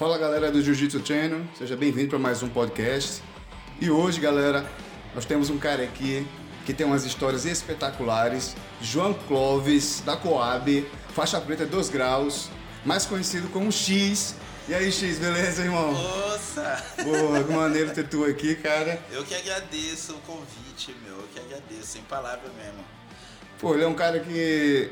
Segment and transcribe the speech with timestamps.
[0.00, 3.22] Fala galera do Jiu-Jitsu Channel, seja bem-vindo para mais um podcast.
[3.78, 4.64] E hoje, galera,
[5.14, 6.26] nós temos um cara aqui
[6.64, 8.56] que tem umas histórias espetaculares.
[8.80, 12.48] João Clóvis, da Coab, faixa preta 2 graus,
[12.82, 14.36] mais conhecido como X.
[14.66, 15.92] E aí, X, beleza, irmão?
[15.92, 16.82] Nossa!
[16.96, 18.98] Pô, que maneiro ter tu aqui, cara.
[19.12, 21.16] Eu que agradeço o convite, meu.
[21.16, 22.82] Eu que agradeço, sem palavras mesmo.
[23.58, 24.90] Pô, ele é um cara que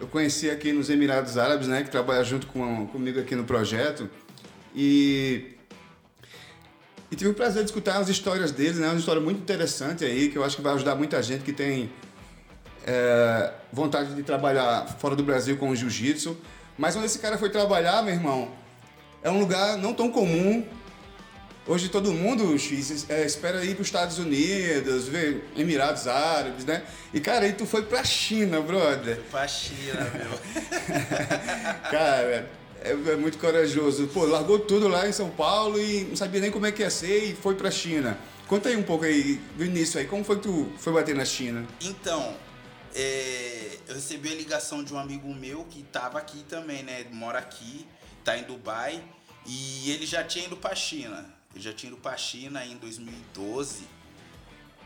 [0.00, 1.82] eu conheci aqui nos Emirados Árabes, né?
[1.82, 4.08] Que trabalha junto com, comigo aqui no projeto.
[4.74, 5.56] E,
[7.10, 8.88] e tive o prazer de escutar as histórias deles, né?
[8.88, 11.90] Uma história muito interessante aí, que eu acho que vai ajudar muita gente que tem
[12.86, 16.36] é, vontade de trabalhar fora do Brasil com o jiu-jitsu.
[16.78, 18.50] Mas onde esse cara foi trabalhar, meu irmão,
[19.22, 20.66] é um lugar não tão comum.
[21.66, 26.82] Hoje todo mundo X, é, espera ir para os Estados Unidos, ver Emirados Árabes, né?
[27.12, 29.16] E cara, aí tu foi pra China, brother.
[29.16, 30.38] Fui pra China, meu.
[31.90, 32.50] cara,
[32.82, 34.08] é, é, muito corajoso.
[34.08, 36.90] Pô, largou tudo lá em São Paulo e não sabia nem como é que ia
[36.90, 38.18] ser e foi pra China.
[38.46, 41.24] Conta aí um pouco aí do início aí, como foi que tu foi bater na
[41.24, 41.66] China?
[41.80, 42.34] Então,
[42.94, 47.06] é, eu recebi a ligação de um amigo meu que tava aqui também, né?
[47.12, 47.86] Mora aqui,
[48.24, 49.02] tá em Dubai
[49.46, 51.32] e ele já tinha ido pra China.
[51.54, 53.84] Ele já tinha ido pra China em 2012,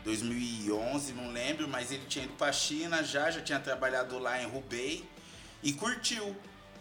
[0.03, 4.45] 2011, não lembro, mas ele tinha ido pra China já, já tinha trabalhado lá em
[4.45, 5.03] Hubei
[5.63, 6.35] e curtiu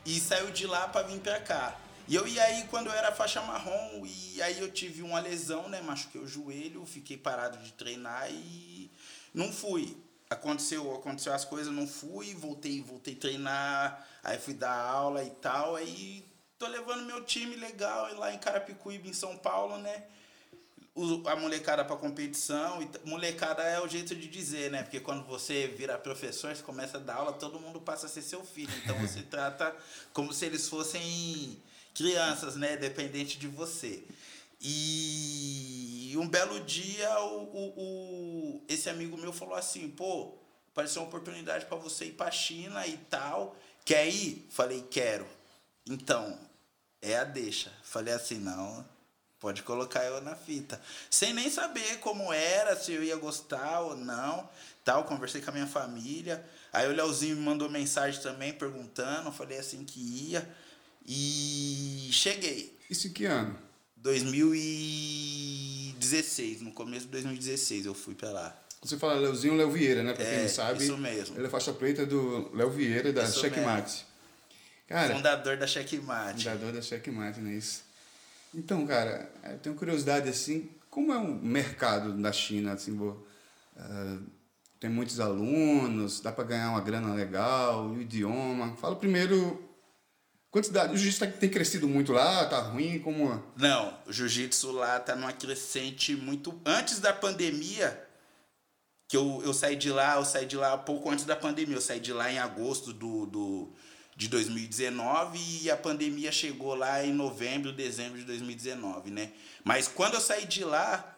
[0.05, 1.78] e saiu de lá para vir para cá.
[2.06, 5.69] E eu ia aí quando eu era faixa marrom e aí eu tive uma lesão,
[5.69, 5.80] né?
[5.80, 8.91] Machuquei o joelho, fiquei parado de treinar e
[9.32, 9.97] não fui.
[10.28, 15.77] Aconteceu, aconteceu as coisas, não fui, voltei, voltei treinar, aí fui dar aula e tal,
[15.77, 16.25] aí
[16.58, 20.05] tô levando meu time legal lá em Carapicuíba, em São Paulo, né?
[21.27, 22.81] A molecada para competição.
[22.81, 24.83] E molecada é o jeito de dizer, né?
[24.83, 28.23] Porque quando você vira professor, você começa a dar aula, todo mundo passa a ser
[28.23, 28.73] seu filho.
[28.83, 29.75] Então você trata
[30.12, 31.61] como se eles fossem
[31.95, 32.77] crianças, né?
[32.77, 34.04] Dependente de você.
[34.60, 40.38] E um belo dia, o, o, o esse amigo meu falou assim: pô,
[40.71, 43.56] apareceu uma oportunidade para você ir para China e tal.
[43.84, 44.47] Quer ir?
[44.49, 45.27] Falei: quero.
[45.87, 46.38] Então,
[47.03, 47.72] é a deixa.
[47.83, 48.94] Falei assim: não
[49.44, 50.81] Pode colocar eu na fita.
[51.10, 54.49] Sem nem saber como era, se eu ia gostar ou não.
[54.82, 56.43] Tal, conversei com a minha família.
[56.72, 59.31] Aí o Leozinho me mandou mensagem também perguntando.
[59.31, 60.49] Falei assim que ia.
[61.06, 62.75] E cheguei.
[62.88, 63.54] Isso que ano?
[63.99, 68.59] 2016, no começo de 2016 eu fui para lá.
[68.81, 70.15] Você fala Leozinho Léo Vieira, né?
[70.15, 70.83] Pra quem é, não sabe.
[70.83, 71.37] Isso mesmo.
[71.37, 74.06] Ele é faixa preta do Léo Vieira da Checkmate.
[74.88, 76.44] Cara, fundador da Checkmate.
[76.44, 77.84] Fundador da Checkmate, não é isso?
[78.54, 84.22] Então, cara, eu tenho curiosidade assim, como é o mercado da China, assim, uh,
[84.78, 88.76] tem muitos alunos, dá para ganhar uma grana legal, o idioma.
[88.76, 89.60] Fala primeiro
[90.50, 93.42] quantidade, o jiu-jitsu tá, tem crescido muito lá, tá ruim, como é?
[93.56, 98.06] Não, o jiu-jitsu lá tá numa crescente muito antes da pandemia,
[99.09, 101.81] que eu, eu saí de lá, eu saí de lá pouco antes da pandemia, eu
[101.81, 103.72] saí de lá em agosto do, do
[104.16, 109.32] de 2019 e a pandemia chegou lá em novembro, dezembro de 2019, né?
[109.64, 111.16] Mas quando eu saí de lá,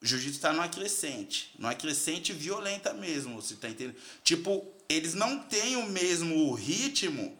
[0.00, 3.96] o jiu-jitsu está numa crescente, numa crescente violenta mesmo, você tá entendendo?
[4.22, 7.36] Tipo, eles não têm o mesmo ritmo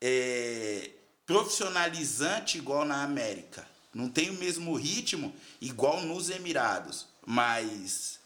[0.00, 0.90] é,
[1.26, 3.66] profissionalizante igual na América.
[3.92, 8.20] Não tem o mesmo ritmo igual nos Emirados, mas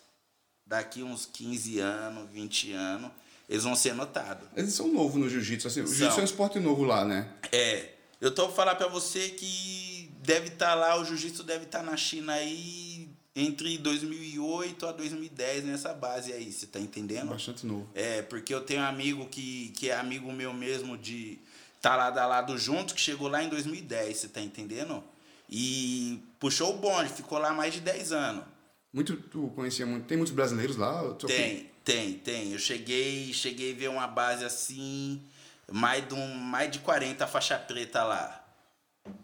[0.66, 3.10] daqui uns 15 anos, 20 anos,
[3.50, 4.46] eles vão ser notados.
[4.56, 7.28] Eles são novos no jiu-jitsu, assim, o jiu-jitsu é um esporte novo lá, né?
[7.50, 7.94] É.
[8.20, 11.84] Eu tô falando para você que deve estar tá lá, o jiu-jitsu deve estar tá
[11.84, 17.30] na China aí entre 2008 a 2010 nessa base aí, você tá entendendo?
[17.30, 17.88] Bastante novo.
[17.92, 21.40] É, porque eu tenho um amigo que, que é amigo meu mesmo de
[21.80, 25.02] tá lá da lado junto, que chegou lá em 2010, você tá entendendo?
[25.48, 28.44] E puxou o bonde, ficou lá mais de 10 anos.
[28.92, 31.14] Muito, tu conhecia muito, tem muitos brasileiros lá?
[31.14, 32.52] Tem, tem, tem.
[32.52, 35.22] Eu cheguei, cheguei a ver uma base assim,
[35.70, 38.44] mais de, um, mais de 40 faixa preta lá.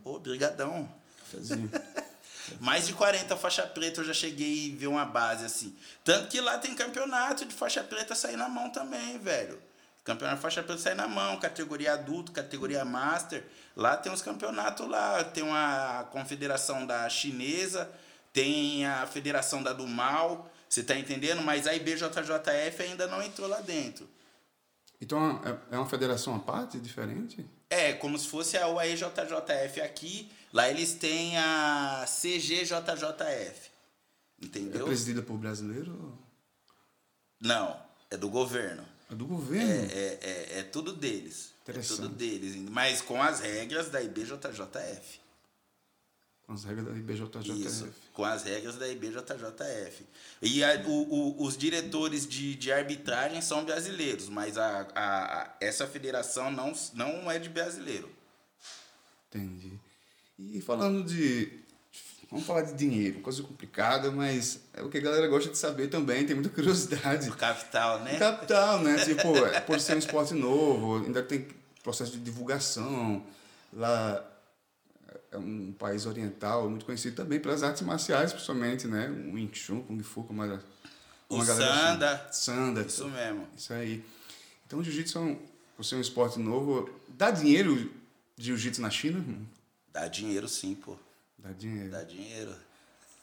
[0.04, 0.88] Obrigadão.
[2.60, 5.76] mais de 40 faixa preta eu já cheguei a ver uma base assim.
[6.04, 9.60] Tanto que lá tem campeonato de faixa preta sair na mão também, velho.
[10.04, 13.44] Campeonato de faixa preta sair na mão, categoria adulto, categoria master.
[13.74, 17.90] Lá tem uns campeonatos lá, tem uma confederação da chinesa,
[18.32, 21.42] tem a federação da do mal, você tá entendendo?
[21.42, 24.08] Mas a IBJJF ainda não entrou lá dentro.
[25.00, 27.44] Então é, é uma federação à parte, diferente?
[27.68, 30.30] É, como se fosse a UAEJJF aqui.
[30.52, 33.70] Lá eles têm a CGJJF.
[34.40, 34.82] Entendeu?
[34.82, 36.16] É presidida por brasileiro?
[37.40, 37.78] Não,
[38.10, 38.84] é do governo.
[39.10, 39.70] É do governo?
[39.70, 41.52] É, é, é, é tudo deles.
[41.66, 42.56] É tudo deles.
[42.70, 45.20] Mas com as regras da IBJJF.
[46.46, 47.66] Com as regras da IBJJF.
[47.66, 50.06] Isso, com as regras da IBJJF.
[50.40, 55.86] E a, o, o, os diretores de, de arbitragem são brasileiros, mas a, a, essa
[55.86, 58.10] federação não, não é de brasileiro.
[59.28, 59.72] Entendi.
[60.38, 61.60] E falando de.
[62.30, 65.88] Vamos falar de dinheiro, coisa complicada, mas é o que a galera gosta de saber
[65.88, 67.28] também, tem muita curiosidade.
[67.28, 68.16] O capital, né?
[68.16, 69.04] O capital, né?
[69.04, 71.46] tipo, é, por ser um esporte novo, ainda tem
[71.84, 73.22] processo de divulgação.
[73.72, 74.24] Lá
[75.38, 79.08] um país oriental, muito conhecido também pelas artes marciais, principalmente, né?
[79.08, 80.60] O Wing Chun, Kung Fu, como a,
[81.28, 82.28] como o Sanda.
[82.32, 82.82] Sanda.
[82.82, 83.48] Isso mesmo.
[83.56, 84.04] Isso aí.
[84.66, 85.38] Então, o jiu-jitsu, é um,
[85.76, 87.92] por ser um esporte novo, dá dinheiro
[88.36, 89.24] jiu-jitsu na China?
[89.92, 90.96] Dá dinheiro sim, pô.
[91.38, 91.90] Dá dinheiro.
[91.90, 92.54] Dá dinheiro.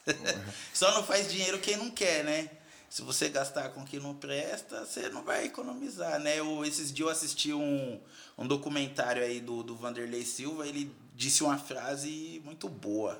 [0.73, 2.49] Só não faz dinheiro quem não quer, né?
[2.93, 6.37] Se você gastar com quem não presta, você não vai economizar, né?
[6.37, 7.99] Eu, esses dias eu assisti um,
[8.37, 13.19] um documentário aí do, do Vanderlei Silva, ele disse uma frase muito boa,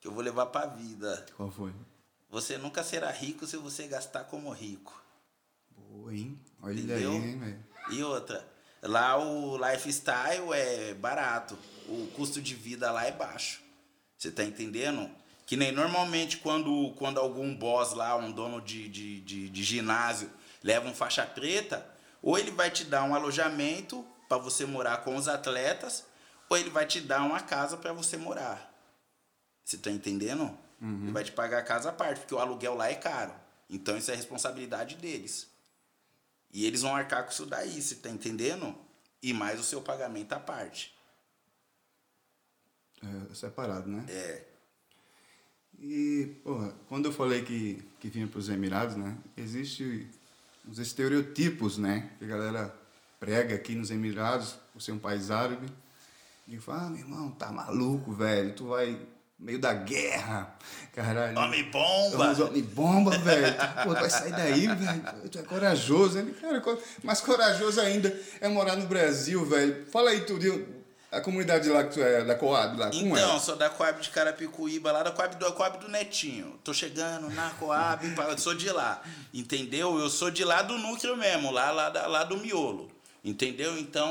[0.00, 1.26] que eu vou levar pra vida.
[1.36, 1.70] Qual foi?
[2.30, 5.04] Você nunca será rico se você gastar como rico.
[5.76, 6.40] Boa, hein?
[6.62, 7.10] Olha Entendeu?
[7.10, 7.66] aí, hein, velho.
[7.90, 8.48] E outra,
[8.80, 13.60] lá o lifestyle é barato o custo de vida lá é baixo.
[14.16, 15.10] Você tá entendendo?
[15.50, 20.30] Que nem normalmente quando, quando algum boss lá, um dono de, de, de, de ginásio,
[20.62, 21.84] leva um faixa preta,
[22.22, 26.04] ou ele vai te dar um alojamento para você morar com os atletas,
[26.48, 28.72] ou ele vai te dar uma casa para você morar.
[29.64, 30.56] Você tá entendendo?
[30.80, 31.02] Uhum.
[31.02, 33.34] Ele vai te pagar a casa à parte, porque o aluguel lá é caro.
[33.68, 35.50] Então isso é responsabilidade deles.
[36.52, 38.72] E eles vão arcar com isso daí, você tá entendendo?
[39.20, 40.96] E mais o seu pagamento à parte.
[43.02, 44.06] É, separado, né?
[44.08, 44.50] É.
[45.80, 49.16] E, porra, quando eu falei que, que vinha para os Emirados, né?
[49.36, 50.06] Existe
[50.68, 52.10] uns estereotipos, né?
[52.18, 52.74] Que a galera
[53.18, 55.66] prega aqui nos Emirados, por ser um país árabe.
[56.46, 58.52] E fala, ah, meu irmão, tá maluco, velho.
[58.54, 59.00] Tu vai
[59.38, 60.54] meio da guerra,
[60.92, 61.38] caralho.
[61.38, 62.44] Homem bomba!
[62.44, 63.54] Homem bomba, velho.
[63.84, 65.28] Pô, tu vai sair daí, velho.
[65.30, 66.18] Tu é corajoso.
[66.18, 66.62] Ele, cara,
[67.02, 69.86] mais corajoso ainda é morar no Brasil, velho.
[69.86, 70.79] Fala aí tudo
[71.10, 73.38] a comunidade lá que tu é, da Coab lá, como Então, é?
[73.40, 76.58] sou da Coab de Carapicuíba, lá da Coab do, Coab do Netinho.
[76.62, 78.04] Tô chegando na Coab,
[78.38, 79.02] sou de lá,
[79.34, 79.98] entendeu?
[79.98, 82.90] Eu sou de lá do núcleo mesmo, lá, lá, lá do miolo.
[83.22, 83.78] Entendeu?
[83.78, 84.10] Então,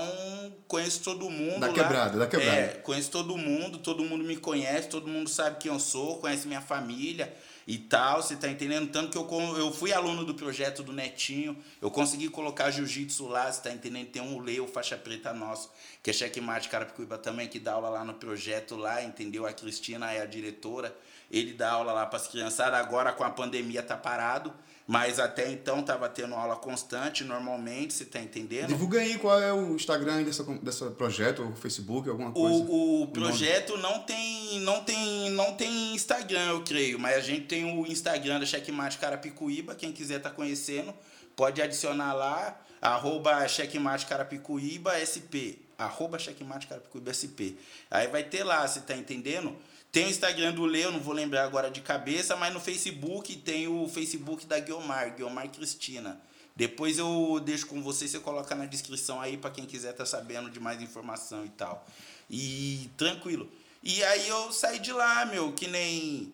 [0.68, 1.62] conheço todo mundo.
[1.62, 1.74] Da lá.
[1.74, 2.58] quebrada, da quebrada.
[2.58, 6.48] É, conheço todo mundo, todo mundo me conhece, todo mundo sabe quem eu sou, conhece
[6.48, 7.34] minha família
[7.70, 8.90] e tal, você tá entendendo?
[8.92, 13.52] Tanto que eu, eu fui aluno do projeto do Netinho, eu consegui colocar jiu-jitsu lá,
[13.52, 14.08] você tá entendendo?
[14.08, 15.70] Tem um Leo, faixa preta nosso,
[16.02, 19.46] que é checkmate Carapicuíba também, que dá aula lá no projeto lá, entendeu?
[19.46, 20.98] A Cristina é a diretora,
[21.30, 24.52] ele dá aula lá para as criançadas, agora com a pandemia tá parado,
[24.90, 28.70] mas até então tava tendo aula constante, normalmente, você tá entendendo?
[28.70, 32.56] Divulga aí qual é o Instagram dessa, dessa projeto, o Facebook, alguma coisa.
[32.68, 37.46] O, o projeto não tem, não, tem, não tem Instagram, eu creio, mas a gente
[37.46, 40.92] tem o Instagram da Checkmate Carapicuíba, quem quiser tá conhecendo,
[41.36, 47.62] pode adicionar lá, arroba Checkmate Carapicuíba SP, arroba Checkmate Carapicuíba SP.
[47.92, 49.56] Aí vai ter lá, você tá entendendo?
[49.92, 53.68] Tem o Instagram do Leo, não vou lembrar agora de cabeça, mas no Facebook tem
[53.68, 56.22] o Facebook da Guilmar, Guilmar Cristina.
[56.56, 60.50] Depois eu deixo com você, você coloca na descrição aí para quem quiser tá sabendo
[60.50, 61.88] de mais informação e tal.
[62.30, 63.50] E tranquilo.
[63.82, 66.34] E aí eu saí de lá, meu, que nem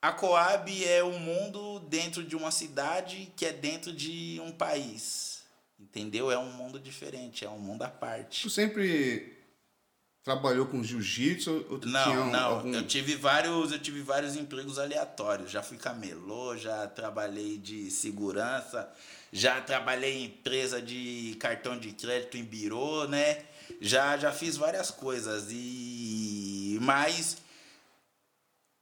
[0.00, 5.42] a Coab é um mundo dentro de uma cidade que é dentro de um país.
[5.78, 6.30] Entendeu?
[6.30, 8.42] É um mundo diferente, é um mundo à parte.
[8.42, 9.41] Tu sempre
[10.24, 11.80] trabalhou com jiu-jitsu?
[11.84, 12.56] Não, não.
[12.56, 12.74] Algum...
[12.74, 15.50] Eu tive vários, eu tive vários empregos aleatórios.
[15.50, 18.88] Já fui camelô, já trabalhei de segurança,
[19.32, 23.44] já trabalhei em empresa de cartão de crédito em birô, né?
[23.80, 27.36] Já já fiz várias coisas e mas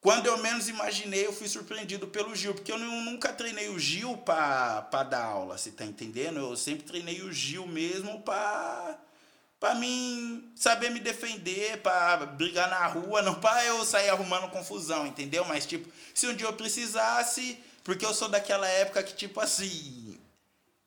[0.01, 4.17] quando eu menos imaginei, eu fui surpreendido pelo Gil, porque eu nunca treinei o Gil
[4.17, 6.39] para dar aula, você tá entendendo?
[6.39, 8.99] Eu sempre treinei o Gil mesmo para
[9.61, 15.07] para mim saber me defender, para brigar na rua, não para eu sair arrumando confusão,
[15.07, 15.45] entendeu?
[15.45, 20.10] Mas tipo, se um dia eu precisasse, porque eu sou daquela época que tipo assim,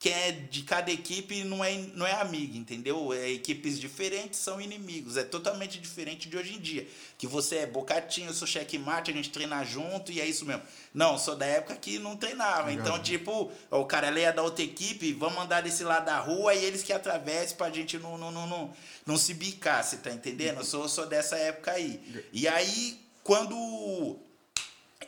[0.03, 3.13] quem é de cada equipe não é, não é amigo, entendeu?
[3.13, 5.15] É, equipes diferentes são inimigos.
[5.15, 6.85] É totalmente diferente de hoje em dia.
[7.17, 10.61] Que você é bocatinho, eu sou checkmate, a gente treina junto e é isso mesmo.
[10.93, 12.67] Não, sou da época que não treinava.
[12.67, 12.85] Legal.
[12.85, 16.53] Então, tipo, o cara ali é da outra equipe, vamos andar desse lado da rua
[16.53, 18.73] e eles que atravessem pra gente não, não, não, não,
[19.05, 20.57] não se bicar, você tá entendendo?
[20.57, 22.25] Eu sou, sou dessa época aí.
[22.33, 24.19] E aí, quando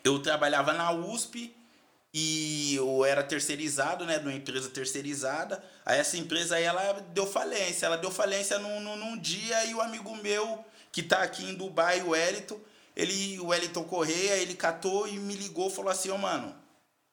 [0.06, 1.54] eu trabalhava na USP
[2.18, 5.62] e eu era terceirizado, né, de uma empresa terceirizada.
[5.86, 7.88] Aí essa empresa aí, ela deu falência.
[7.88, 11.54] Ela deu falência num, num, num dia e o amigo meu, que tá aqui em
[11.54, 12.58] Dubai, o Wellington,
[12.96, 16.56] ele, o Wellington Correia, ele catou e me ligou, falou assim, ô oh, mano,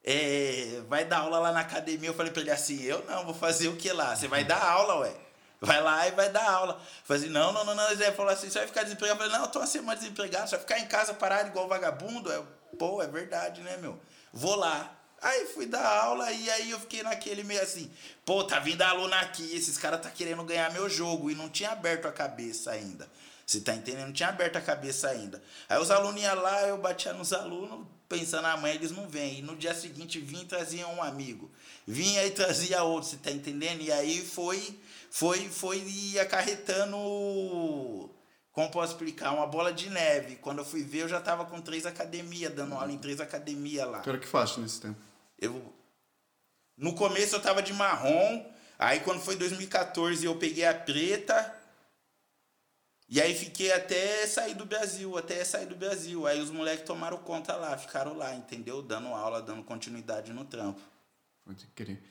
[0.05, 2.07] é, vai dar aula lá na academia.
[2.07, 4.15] Eu falei pra ele assim, eu não, vou fazer o que lá?
[4.15, 5.13] Você vai dar aula, ué.
[5.59, 6.81] Vai lá e vai dar aula.
[7.03, 7.91] Falei assim, não, não, não, não.
[7.91, 9.19] Ele falou assim, você vai ficar desempregado?
[9.19, 11.67] Eu falei, não, eu tô uma semana desempregado, você vai ficar em casa parado igual
[11.67, 12.31] vagabundo?
[12.31, 13.99] Eu, Pô, é verdade, né, meu?
[14.33, 14.99] Vou lá.
[15.21, 17.89] Aí fui dar aula e aí eu fiquei naquele meio assim,
[18.25, 21.69] pô, tá vindo aluno aqui, esses caras tá querendo ganhar meu jogo e não tinha
[21.69, 23.09] aberto a cabeça ainda.
[23.45, 24.07] Você tá entendendo?
[24.07, 25.41] Não tinha aberto a cabeça ainda.
[25.69, 29.39] Aí os alunos iam lá, eu batia nos alunos, pensando, amanhã eles não vêm.
[29.39, 31.49] E no dia seguinte vinha e trazia um amigo.
[31.87, 33.81] Vinha e trazia outro, você tá entendendo?
[33.81, 34.77] E aí foi,
[35.09, 38.09] foi, foi acarretando
[38.53, 39.33] como posso explicar?
[39.33, 40.35] Uma bola de neve.
[40.35, 43.87] Quando eu fui ver, eu já estava com três academias, dando aula em três academias
[43.87, 44.03] lá.
[44.05, 44.99] Era que fácil nesse tempo?
[45.39, 45.73] Eu,
[46.77, 48.45] no começo eu estava de marrom,
[48.77, 51.61] aí quando foi 2014 eu peguei a preta,
[53.09, 56.25] e aí fiquei até sair do Brasil, até sair do Brasil.
[56.27, 58.81] Aí os moleques tomaram conta lá, ficaram lá, entendeu?
[58.81, 60.81] Dando aula, dando continuidade no trampo.
[61.43, 62.01] Pode crer.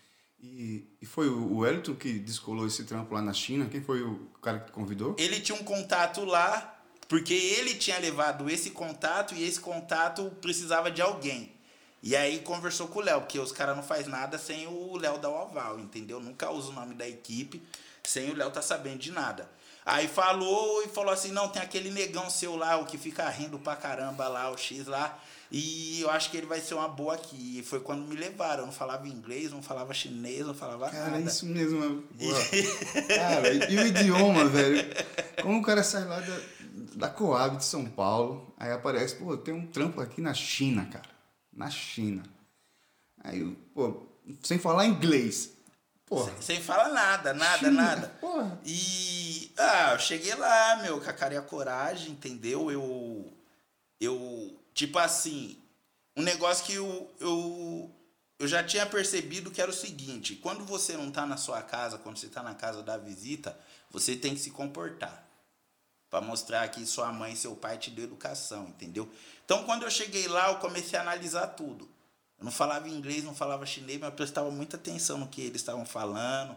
[0.43, 3.69] E, e foi o Wellington que descolou esse trampo lá na China?
[3.71, 5.15] Quem foi o cara que convidou?
[5.19, 10.91] Ele tinha um contato lá, porque ele tinha levado esse contato e esse contato precisava
[10.91, 11.53] de alguém.
[12.03, 15.19] E aí conversou com o Léo, porque os caras não faz nada sem o Léo
[15.19, 16.19] dar o aval, entendeu?
[16.19, 17.63] Nunca usa o nome da equipe
[18.03, 19.49] sem o Léo tá sabendo de nada.
[19.85, 23.59] Aí falou e falou assim: não, tem aquele negão seu lá, o que fica rindo
[23.59, 25.19] pra caramba lá, o X lá.
[25.55, 27.59] E eu acho que ele vai ser uma boa aqui.
[27.59, 28.61] E foi quando me levaram.
[28.61, 31.11] Eu não falava inglês, não falava chinês, não falava cara, nada.
[31.11, 32.05] Cara, isso mesmo.
[33.15, 34.83] cara, e o idioma, velho?
[35.43, 36.41] Como o cara sai lá da,
[36.95, 41.11] da Coab de São Paulo, aí aparece, pô, tem um trampo aqui na China, cara.
[41.53, 42.23] Na China.
[43.23, 43.45] Aí,
[43.75, 44.07] pô,
[44.43, 45.53] sem falar inglês.
[46.07, 46.33] Porra.
[46.41, 48.09] Sem, sem falar nada, nada, China, nada.
[48.19, 48.59] Porra.
[48.65, 52.71] E, ah, eu cheguei lá, meu, com a cara e a coragem, entendeu?
[52.71, 53.31] Eu,
[54.01, 55.59] eu Tipo assim,
[56.17, 57.91] um negócio que eu, eu,
[58.39, 61.99] eu já tinha percebido que era o seguinte: quando você não está na sua casa,
[61.99, 63.59] quando você está na casa da visita,
[63.91, 65.29] você tem que se comportar.
[66.11, 69.11] Para mostrar que sua mãe e seu pai te deu educação, entendeu?
[69.45, 71.89] Então, quando eu cheguei lá, eu comecei a analisar tudo.
[72.39, 75.63] Eu não falava inglês, não falava chinês, mas eu prestava muita atenção no que eles
[75.63, 76.55] estavam falando,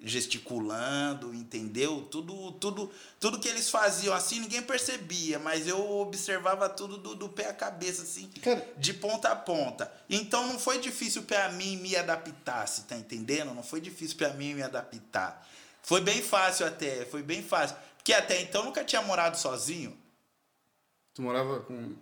[0.00, 2.02] gesticulando, entendeu?
[2.10, 7.28] Tudo, tudo, tudo que eles faziam assim, ninguém percebia, mas eu observava tudo do, do
[7.28, 8.66] pé à cabeça, assim, Cara.
[8.76, 9.92] de ponta a ponta.
[10.08, 13.54] Então não foi difícil para mim me adaptar, se tá entendendo?
[13.54, 15.46] Não foi difícil para mim me adaptar.
[15.82, 17.76] Foi bem fácil até, foi bem fácil.
[17.96, 19.96] Porque até então nunca tinha morado sozinho.
[21.14, 21.94] Tu morava com.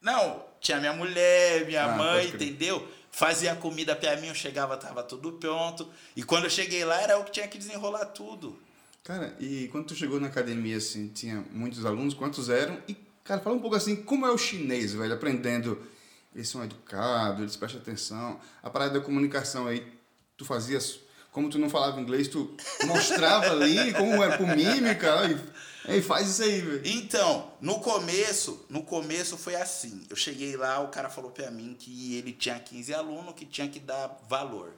[0.00, 2.86] Não, tinha minha mulher, minha ah, mãe, entendeu?
[3.10, 5.88] Fazia comida para mim, eu chegava, tava tudo pronto.
[6.16, 8.58] E quando eu cheguei lá, era eu que tinha que desenrolar tudo.
[9.02, 12.78] Cara, e quando tu chegou na academia, assim, tinha muitos alunos, quantos eram?
[12.86, 15.80] E, cara, fala um pouco assim, como é o chinês, velho, aprendendo.
[16.34, 18.40] Eles são educados, eles prestam atenção.
[18.62, 19.86] A parada da comunicação aí,
[20.36, 21.00] tu fazias
[21.32, 25.14] como tu não falava inglês, tu mostrava ali como era por mímica.
[25.96, 26.82] E faz isso aí, velho.
[26.84, 30.04] Então, no começo, no começo foi assim.
[30.08, 33.68] Eu cheguei lá, o cara falou pra mim que ele tinha 15 alunos, que tinha
[33.68, 34.74] que dar valor,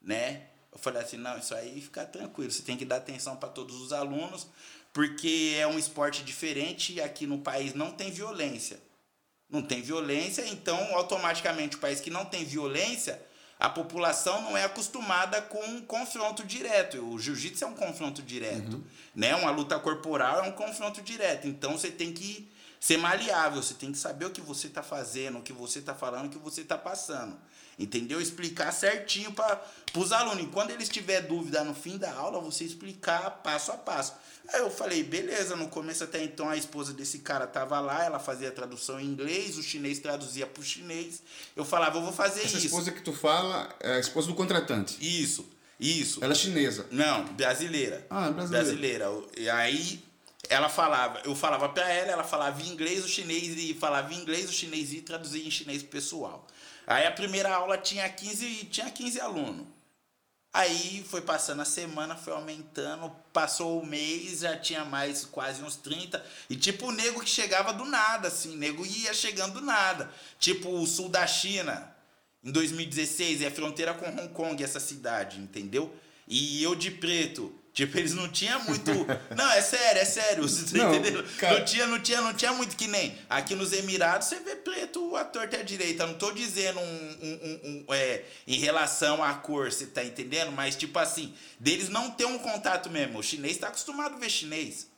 [0.00, 0.48] né?
[0.72, 3.80] Eu falei assim, não, isso aí fica tranquilo, você tem que dar atenção para todos
[3.80, 4.46] os alunos,
[4.92, 8.78] porque é um esporte diferente e aqui no país não tem violência.
[9.48, 13.20] Não tem violência, então automaticamente o país que não tem violência,
[13.58, 17.02] a população não é acostumada com um confronto direto.
[17.02, 18.84] O jiu-jitsu é um confronto direto, uhum.
[19.14, 19.34] né?
[19.34, 21.48] Uma luta corporal é um confronto direto.
[21.48, 25.38] Então você tem que ser maleável, você tem que saber o que você está fazendo,
[25.38, 27.36] o que você está falando, o que você está passando.
[27.78, 28.20] Entendeu?
[28.20, 29.60] Explicar certinho para
[29.94, 30.44] os alunos.
[30.44, 34.14] E quando eles tiverem dúvida no fim da aula, você explicar passo a passo.
[34.52, 38.18] Aí eu falei, beleza, no começo até então a esposa desse cara tava lá, ela
[38.18, 41.22] fazia a tradução em inglês, o chinês traduzia pro chinês.
[41.54, 42.56] Eu falava, eu vou fazer Essa isso.
[42.58, 44.96] Essa esposa que tu fala é a esposa do contratante.
[45.00, 45.48] Isso,
[45.80, 46.22] isso.
[46.22, 46.86] Ela é chinesa?
[46.90, 48.06] Não, brasileira.
[48.08, 48.64] Ah, brasileira.
[48.64, 49.22] Brasileira.
[49.36, 50.04] E aí
[50.48, 54.18] ela falava, eu falava para ela, ela falava em inglês, o chinês e falava em
[54.18, 56.46] inglês, o chinês e traduzia em chinês pro pessoal.
[56.86, 59.66] Aí a primeira aula tinha 15, tinha 15 alunos.
[60.56, 65.76] Aí foi passando a semana, foi aumentando, passou o mês, já tinha mais quase uns
[65.76, 66.24] 30.
[66.48, 70.10] E tipo o nego que chegava do nada, assim, nego ia chegando do nada.
[70.38, 71.94] Tipo o sul da China,
[72.42, 75.94] em 2016, é a fronteira com Hong Kong, essa cidade, entendeu?
[76.26, 78.90] E eu de preto, Tipo, eles não tinham muito.
[79.36, 80.48] Não, é sério, é sério.
[80.48, 81.22] Você Não, entendeu?
[81.36, 83.14] cara- Não tinha, não tinha, não tinha muito que nem.
[83.28, 86.06] Aqui nos Emirados você vê preto à torta e à direita.
[86.06, 90.50] Não tô dizendo um, um- um- um, é, em relação à cor, você tá entendendo?
[90.52, 93.18] Mas, tipo assim, deles não ter um contato mesmo.
[93.18, 94.88] O chinês tá acostumado a ver chinês.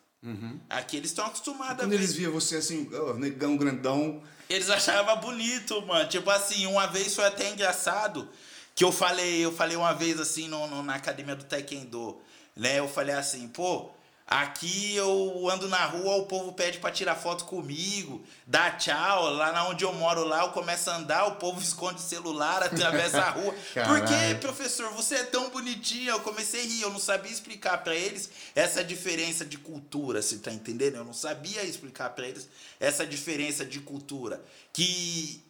[0.71, 1.97] Aqui eles estão acostumados a Quando ver.
[1.97, 6.09] eles viam você assim, negão grandão, Eles achavam bonito, mano.
[6.09, 8.29] Tipo assim, uma vez foi até engraçado
[8.75, 12.21] que eu falei, eu falei uma vez assim no, no- na academia do Taekwondo,
[12.59, 12.79] né?
[12.81, 13.91] Eu falei assim, pô,
[14.27, 19.53] aqui eu ando na rua, o povo pede pra tirar foto comigo, dá tchau, lá
[19.53, 23.23] na onde eu moro lá, eu começo a andar, o povo esconde o celular, atravessa
[23.23, 23.55] a rua.
[23.87, 26.11] Por que, professor, você é tão bonitinho?
[26.11, 30.37] Eu comecei a rir, eu não sabia explicar pra eles essa diferença de cultura, você
[30.37, 30.97] tá entendendo?
[30.97, 32.49] Eu não sabia explicar pra eles
[32.81, 35.43] essa diferença de cultura, que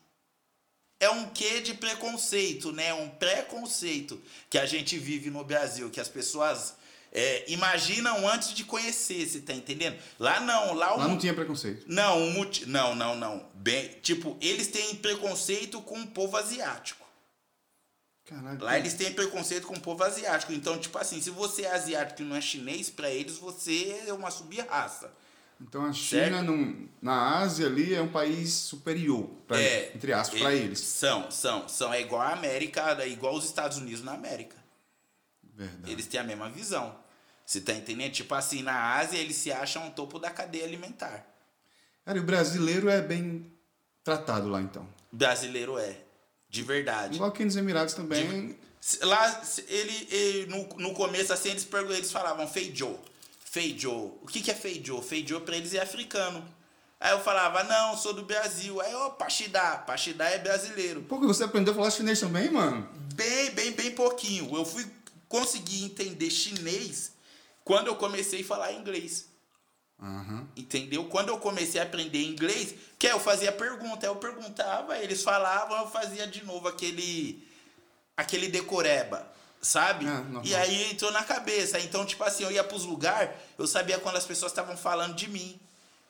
[1.00, 2.92] é um quê de preconceito, né?
[2.92, 6.74] Um preconceito que a gente vive no Brasil, que as pessoas
[7.12, 9.96] é, imaginam antes de conhecer, você tá entendendo?
[10.18, 11.84] Lá não, lá, o lá não tinha preconceito.
[11.88, 12.66] não, o multi...
[12.66, 13.46] não, não, não.
[13.54, 17.06] Bem, tipo, eles têm preconceito com o povo asiático.
[18.24, 18.62] Caralho.
[18.62, 20.52] Lá eles têm preconceito com o povo asiático.
[20.52, 24.12] Então, tipo assim, se você é asiático e não é chinês, pra eles você é
[24.12, 25.10] uma sub-raça.
[25.60, 30.38] Então a China num- na Ásia ali é um país superior, pra, É, entre aspas,
[30.40, 30.78] para eles.
[30.78, 31.92] São, são, são.
[31.92, 34.54] É igual a América, é igual os Estados Unidos na América.
[35.58, 35.92] Verdade.
[35.92, 36.96] Eles têm a mesma visão.
[37.44, 38.12] Você tá entendendo?
[38.12, 41.26] Tipo assim, na Ásia eles se acham topo da cadeia alimentar.
[42.04, 43.50] Cara, e o brasileiro é bem
[44.04, 44.88] tratado lá então.
[45.10, 45.96] Brasileiro é.
[46.48, 47.16] De verdade.
[47.16, 48.56] Igual aqui nos Emirados também.
[48.80, 52.98] Se- Lá, ele, ele- no, no começo, assim, eles, eles falavam Feijo.
[53.40, 53.90] Feijo.
[54.22, 55.02] O que, que é Feijo?
[55.02, 56.46] Feijo pra eles é africano.
[57.00, 58.80] Aí eu falava, não, sou do Brasil.
[58.80, 59.78] Aí, ô, Pachidá.
[59.78, 61.02] Pachidá é brasileiro.
[61.02, 62.88] Pô, que você aprendeu a falar chinês também, mano?
[63.14, 64.54] Bem, bem, bem pouquinho.
[64.56, 64.84] Eu fui
[65.28, 67.12] conseguir entender chinês
[67.64, 69.26] quando eu comecei a falar inglês.
[70.00, 70.48] Aham.
[70.56, 71.04] Entendeu?
[71.06, 75.90] Quando eu comecei a aprender inglês, que eu fazia pergunta, eu perguntava, eles falavam, eu
[75.90, 77.46] fazia de novo aquele
[78.16, 79.30] aquele decoreba,
[79.60, 80.04] sabe?
[80.04, 80.42] Normal.
[80.44, 81.78] e aí entrou na cabeça.
[81.78, 85.28] Então, tipo assim, eu ia pros lugares, eu sabia quando as pessoas estavam falando de
[85.28, 85.58] mim.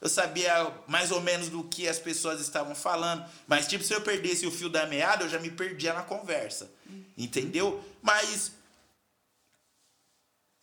[0.01, 3.25] Eu sabia mais ou menos do que as pessoas estavam falando.
[3.49, 6.71] Mas, tipo, se eu perdesse o fio da meada, eu já me perdia na conversa.
[7.17, 7.83] Entendeu?
[8.01, 8.53] Mas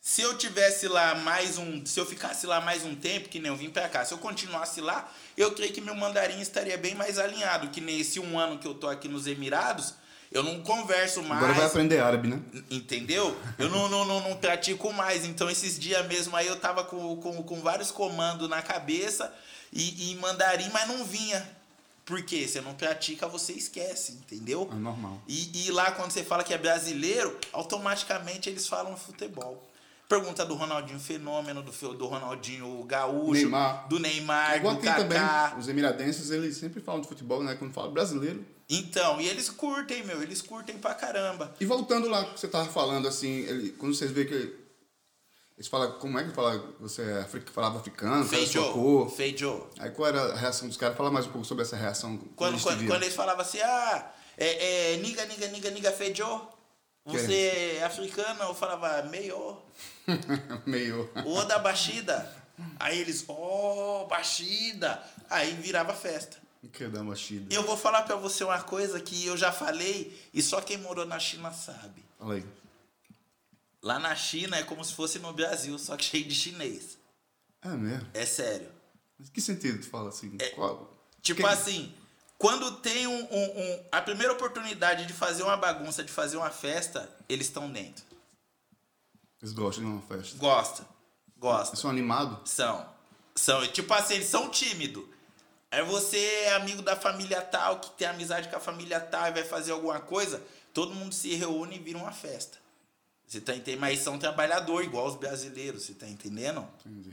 [0.06, 3.50] se eu tivesse lá mais um, se eu ficasse lá mais um tempo, que nem
[3.50, 6.94] eu vim pra cá, se eu continuasse lá, eu creio que meu mandarim estaria bem
[6.94, 9.96] mais alinhado, que nesse um ano que eu tô aqui nos Emirados,
[10.32, 11.42] eu não converso mais.
[11.42, 12.40] Agora vai aprender árabe, né?
[12.70, 13.36] Entendeu?
[13.58, 15.26] Eu não, não, não, não pratico mais.
[15.26, 19.34] Então, esses dias mesmo aí eu tava com, com, com vários comandos na cabeça
[19.74, 21.44] e, e mandarim, mas não vinha.
[22.06, 22.48] Por quê?
[22.48, 24.70] Você não pratica, você esquece, entendeu?
[24.72, 25.20] É normal.
[25.28, 29.68] E, e lá, quando você fala que é brasileiro, automaticamente eles falam futebol.
[30.08, 33.88] Pergunta do Ronaldinho Fenômeno, do, do Ronaldinho Gaúcho, Neymar.
[33.88, 35.56] do Neymar, Igual do aqui também, Kaká.
[35.58, 37.56] os emiradenses, eles sempre falam de futebol, né?
[37.56, 38.46] Quando fala brasileiro.
[38.70, 41.54] Então, e eles curtem, meu, eles curtem pra caramba.
[41.60, 44.34] E voltando lá que você tava falando, assim, ele, quando vocês veem que
[45.58, 49.10] eles falam, como é que fala, você é falava africano, Feijo, cor.
[49.10, 49.68] feijo.
[49.80, 50.98] Aí qual era a reação dos caras?
[50.98, 52.18] Fala mais um pouco sobre essa reação.
[52.36, 56.42] Quando, quando, quando eles falavam assim, ah, é, é niga, niga, niga, niga, feijo.
[57.06, 58.44] Você é africano?
[58.44, 59.58] Eu falava, meio.
[60.66, 61.10] Meio...
[61.26, 62.34] Ô da Bashida.
[62.80, 65.02] Aí eles, ó, Bashida.
[65.30, 66.38] Aí virava festa.
[66.74, 67.54] que dá uma chida.
[67.54, 71.06] Eu vou falar pra você uma coisa que eu já falei e só quem morou
[71.06, 72.04] na China sabe.
[72.18, 72.46] Fala aí.
[73.82, 76.98] Lá na China é como se fosse no Brasil, só que cheio de chinês.
[77.62, 78.08] É mesmo?
[78.14, 78.70] É sério.
[79.20, 80.36] Mas que sentido tu fala assim?
[80.56, 80.92] Qual?
[81.22, 81.94] Tipo Que- assim,
[82.46, 86.52] quando tem um, um- um- a primeira oportunidade de fazer uma bagunça, de fazer uma
[86.52, 88.04] festa, eles estão dentro.
[89.42, 90.38] Eles gostam de uma festa.
[90.38, 90.82] Gosta.
[90.84, 91.76] Eles Gosta.
[91.76, 92.50] são animados?
[92.50, 92.88] São.
[93.36, 93.66] São.
[93.68, 95.04] Tipo assim, eles são tímidos.
[95.72, 99.32] Aí você é amigo da família tal, que tem amizade com a família tal e
[99.32, 100.42] vai fazer alguma coisa,
[100.74, 102.58] todo mundo se reúne e vira uma festa.
[103.28, 103.82] Você tá entendendo?
[103.82, 106.66] Mas são trabalhador, igual os brasileiros, você tá entendendo?
[106.86, 107.12] Entendi.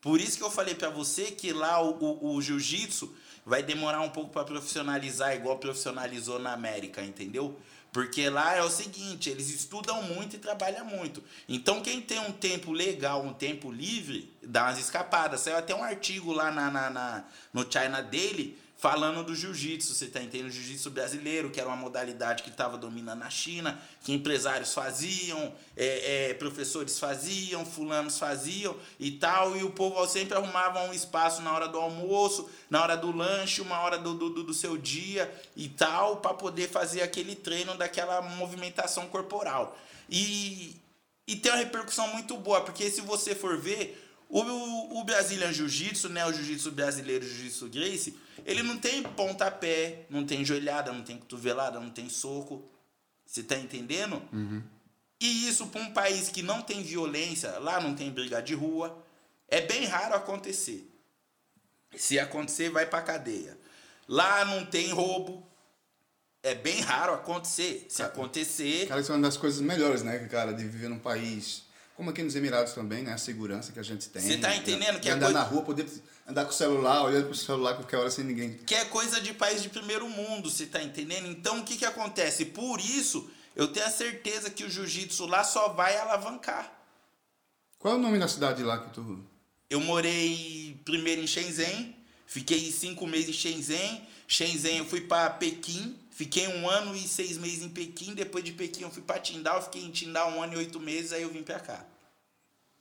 [0.00, 3.14] Por isso que eu falei pra você que lá o, o, o jiu-jitsu
[3.50, 7.58] vai demorar um pouco pra profissionalizar, igual profissionalizou na América, entendeu?
[7.92, 11.20] Porque lá é o seguinte, eles estudam muito e trabalham muito.
[11.48, 15.40] Então quem tem um tempo legal, um tempo livre, dá umas escapadas.
[15.40, 20.06] Saiu até um artigo lá na, na, na- no China Daily falando do jiu-jitsu, você
[20.06, 20.50] tá entendendo?
[20.50, 26.30] Jiu-jitsu brasileiro, que era uma modalidade que estava dominando na China, que empresários faziam, é,
[26.30, 31.52] é, professores faziam, fulanos faziam e tal, e o povo sempre arrumava um espaço na
[31.52, 35.30] hora do almoço, na hora do lanche, uma hora do, do, do- do seu dia
[35.54, 39.76] e tal, para poder fazer aquele treino daquela movimentação corporal.
[40.08, 40.74] E,
[41.28, 46.08] E tem uma repercussão muito boa, porque se você for ver, o, o Brazilian Jiu-Jitsu,
[46.08, 48.16] né, o Jiu-Jitsu brasileiro, o Jiu-Jitsu Grace,
[48.46, 52.70] ele não tem pontapé, não tem joelhada, não tem cotovelada, não tem soco.
[53.26, 54.22] Você tá entendendo?
[54.32, 54.62] Uhum.
[55.20, 59.04] E isso para um país que não tem violência, lá não tem briga de rua,
[59.48, 60.88] é bem raro acontecer.
[61.96, 63.58] Se acontecer, vai pra cadeia.
[64.08, 65.46] Lá não tem roubo.
[66.42, 67.86] É bem raro acontecer.
[67.88, 68.86] Se acontecer.
[68.86, 71.64] Cara, isso é uma das coisas melhores, né, cara, de viver num país.
[72.00, 73.12] Como aqui nos Emirados também, né?
[73.12, 74.22] A segurança que a gente tem.
[74.22, 75.86] Você tá entendendo de, que é andar coisa- na rua, poder
[76.26, 78.54] andar com o celular, olhando pro celular qualquer hora sem ninguém.
[78.56, 81.28] Que é coisa de país de primeiro mundo, você tá entendendo?
[81.28, 82.46] Então o que que acontece?
[82.46, 86.72] Por isso, eu tenho a certeza que o jiu-jitsu lá só vai alavancar.
[87.78, 89.22] Qual é o nome da cidade lá que tu.
[89.68, 91.94] Eu morei primeiro em Shenzhen,
[92.26, 94.08] fiquei cinco meses em Shenzhen.
[94.26, 98.12] Shenzhen eu fui para Pequim, fiquei um ano e seis meses em Pequim.
[98.12, 101.14] Depois de Pequim eu fui para Tindal, fiquei em Tindal um ano e oito meses,
[101.14, 101.86] aí eu vim para cá.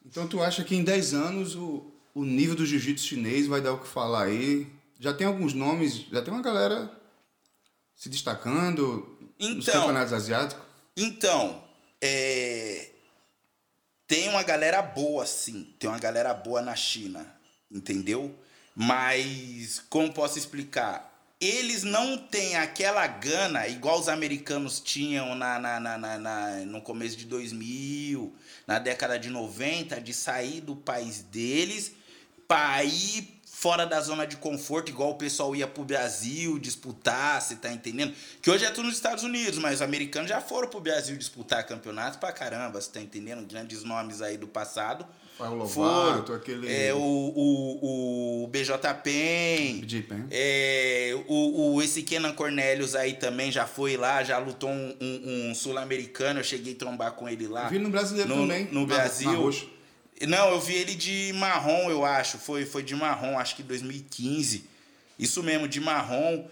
[0.06, 3.72] Então tu acha que em 10 anos o, o nível do jiu-jitsu chinês vai dar
[3.72, 4.68] o que falar aí?
[5.00, 6.92] Já tem alguns nomes, já tem uma galera
[7.96, 9.74] se destacando nos Então.
[9.74, 10.66] campeonatos asiáticos?
[10.98, 11.64] Então,
[12.02, 12.90] é...
[14.06, 15.74] tem uma galera boa, sim.
[15.80, 17.26] Tem uma galera boa na China,
[17.72, 18.36] entendeu?
[18.76, 21.09] Mas, como posso explicar?
[21.42, 26.82] Eles não têm aquela gana igual os americanos tinham na, na, na, na- na- no
[26.82, 28.36] começo de 2000,
[28.68, 31.94] na década de 90, de sair do país deles
[32.46, 37.56] para ir fora da zona de conforto, igual o pessoal ia pro Brasil disputar, você
[37.56, 38.14] tá entendendo?
[38.42, 41.66] Que hoje é tudo nos Estados Unidos, mas os americanos já foram pro Brasil disputar
[41.66, 43.46] campeonatos pra caramba, você tá entendendo?
[43.46, 45.06] Grandes nomes aí do passado.
[45.40, 45.58] Foram.
[45.58, 46.68] Lovato, aquele.
[46.72, 49.80] É, o, o, o BJ Penn.
[50.30, 55.50] é, o, o, esse Kenan Cornelius aí também já foi lá, já lutou um, um-
[55.52, 57.70] um sul-americano, eu cheguei a trombar com ele lá.
[57.70, 58.66] Vi no brasileiro no- também.
[58.72, 59.32] no Brasil.
[60.28, 62.38] Não, eu vi ele de marrom, eu acho.
[62.38, 64.66] Foi, foi de marrom, acho que 2015.
[65.18, 66.46] Isso mesmo, de marrom.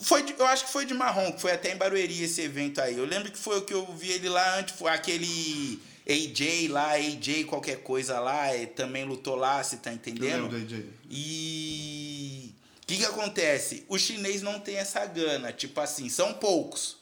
[0.00, 2.80] Foi de- eu acho que foi de marrom, que foi até em Barueri esse evento
[2.80, 2.96] aí.
[2.96, 6.92] Eu lembro que foi o que eu vi ele lá antes, foi aquele AJ lá,
[6.92, 10.48] AJ qualquer coisa lá, é, também lutou lá, você tá Eu entendendo?
[10.48, 10.84] do AJ.
[11.08, 13.84] E o que, que acontece?
[13.88, 15.52] O chinês não tem essa gana.
[15.52, 16.96] Tipo assim, são poucos.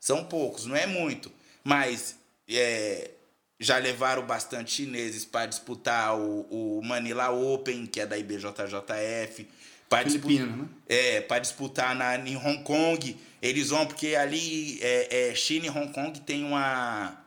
[0.00, 1.32] São poucos, não é muito.
[1.62, 2.16] Mas
[2.48, 3.12] é,
[3.58, 9.48] já levaram bastante chineses para disputar o, o Manila Open, que é da IBJJF.
[9.88, 10.68] Para disputar, né?
[10.88, 13.16] é, para disputar na, em Hong Kong.
[13.40, 17.23] Eles vão, porque ali é, é, China e Hong Kong tem uma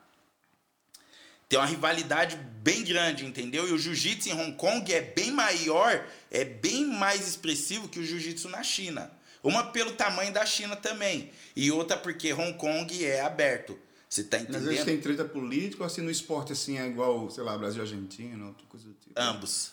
[1.50, 3.68] tem uma rivalidade bem grande, entendeu?
[3.68, 8.04] E o jiu-jitsu em Hong Kong é bem maior, é bem mais expressivo que o
[8.06, 9.10] jiu-jitsu na China.
[9.44, 13.80] Uma pelo tamanho da China também, e outra porque Hong Kong é aberto.
[14.10, 14.86] Você tá Mas eles entendendo?
[14.86, 18.46] têm treta política ou assim no esporte assim é igual, sei lá, Brasil e Argentina,
[18.48, 19.14] outra coisa do tipo.
[19.20, 19.72] Ambos.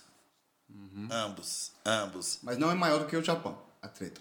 [0.68, 1.08] Uhum.
[1.10, 1.72] Ambos.
[1.84, 2.38] Ambos.
[2.42, 4.20] Mas não é maior do que o Japão, a treta.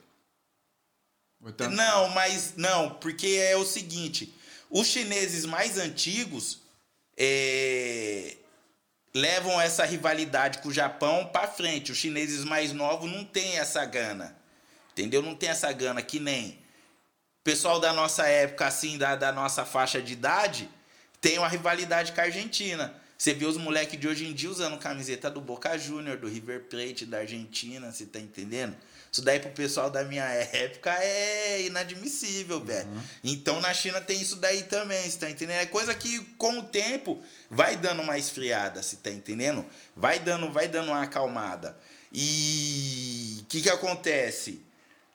[1.57, 4.33] Tanto- Não, mas não, porque é o seguinte:
[4.69, 6.59] os chineses mais antigos
[7.17, 8.37] é,
[9.13, 11.91] levam essa rivalidade com o Japão para frente.
[11.91, 14.35] Os chineses mais novos não têm essa gana,
[14.91, 15.21] entendeu?
[15.21, 16.63] Não tem essa gana que nem
[17.43, 20.69] pessoal da nossa época, assim, da, da nossa faixa de idade,
[21.19, 22.95] tem uma rivalidade com a Argentina.
[23.23, 26.65] Você vê os moleques de hoje em dia usando camiseta do Boca Júnior, do River
[26.65, 28.75] Plate, da Argentina, você tá entendendo?
[29.09, 32.85] Isso daí pro pessoal da minha época é inadmissível, velho.
[33.23, 35.59] Então na China tem isso daí também, você tá entendendo?
[35.59, 39.65] É coisa que com o tempo vai dando uma esfriada, você tá entendendo?
[39.95, 41.77] Vai dando, vai dando uma acalmada.
[42.11, 44.61] E o que que acontece?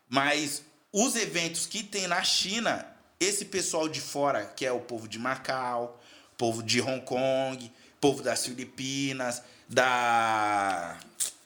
[0.08, 2.86] Mas os eventos que tem na China,
[3.20, 6.02] esse pessoal de fora, que é o povo de Macau,
[6.38, 10.98] povo de Hong Kong, povo das Filipinas, da.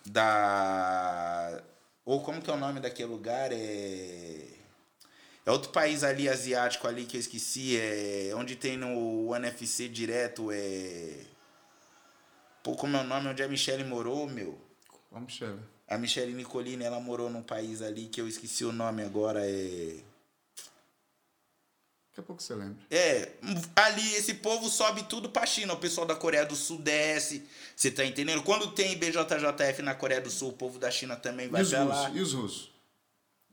[0.04, 1.62] Da.
[2.04, 3.50] Ou como que é o nome daquele lugar?
[3.52, 4.48] É.
[5.44, 10.52] É outro país ali asiático ali que eu esqueci, é onde tem no NFC direto,
[10.52, 11.32] é
[12.62, 13.28] Pô, como é o nome?
[13.28, 14.56] Onde a Michelle morou, meu?
[15.10, 15.58] Vamos, Michele.
[15.88, 19.96] A Michelle Nicolini, ela morou num país ali que eu esqueci o nome agora, é...
[22.12, 22.76] Daqui a pouco você lembra.
[22.90, 23.32] É,
[23.74, 25.72] ali esse povo sobe tudo pra China.
[25.72, 27.42] O pessoal da Coreia do Sul desce.
[27.74, 28.42] Você tá entendendo?
[28.42, 31.70] Quando tem BJJF na Coreia do Sul, o povo da China também vai e os
[31.70, 31.94] pra lá.
[32.02, 32.16] russos?
[32.16, 32.70] E os russos?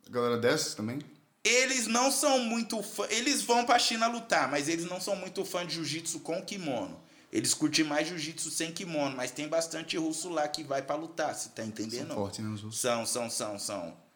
[0.06, 1.00] A galera desce também?
[1.42, 3.08] Eles não são muito fã.
[3.10, 7.02] Eles vão pra China lutar, mas eles não são muito fã de jiu-jitsu com kimono.
[7.32, 11.34] Eles curtem mais jiu-jitsu sem kimono, mas tem bastante russo lá que vai pra lutar,
[11.34, 12.08] você tá entendendo?
[12.08, 12.82] São fortes, né, os russos?
[12.82, 14.09] São, são, são, são.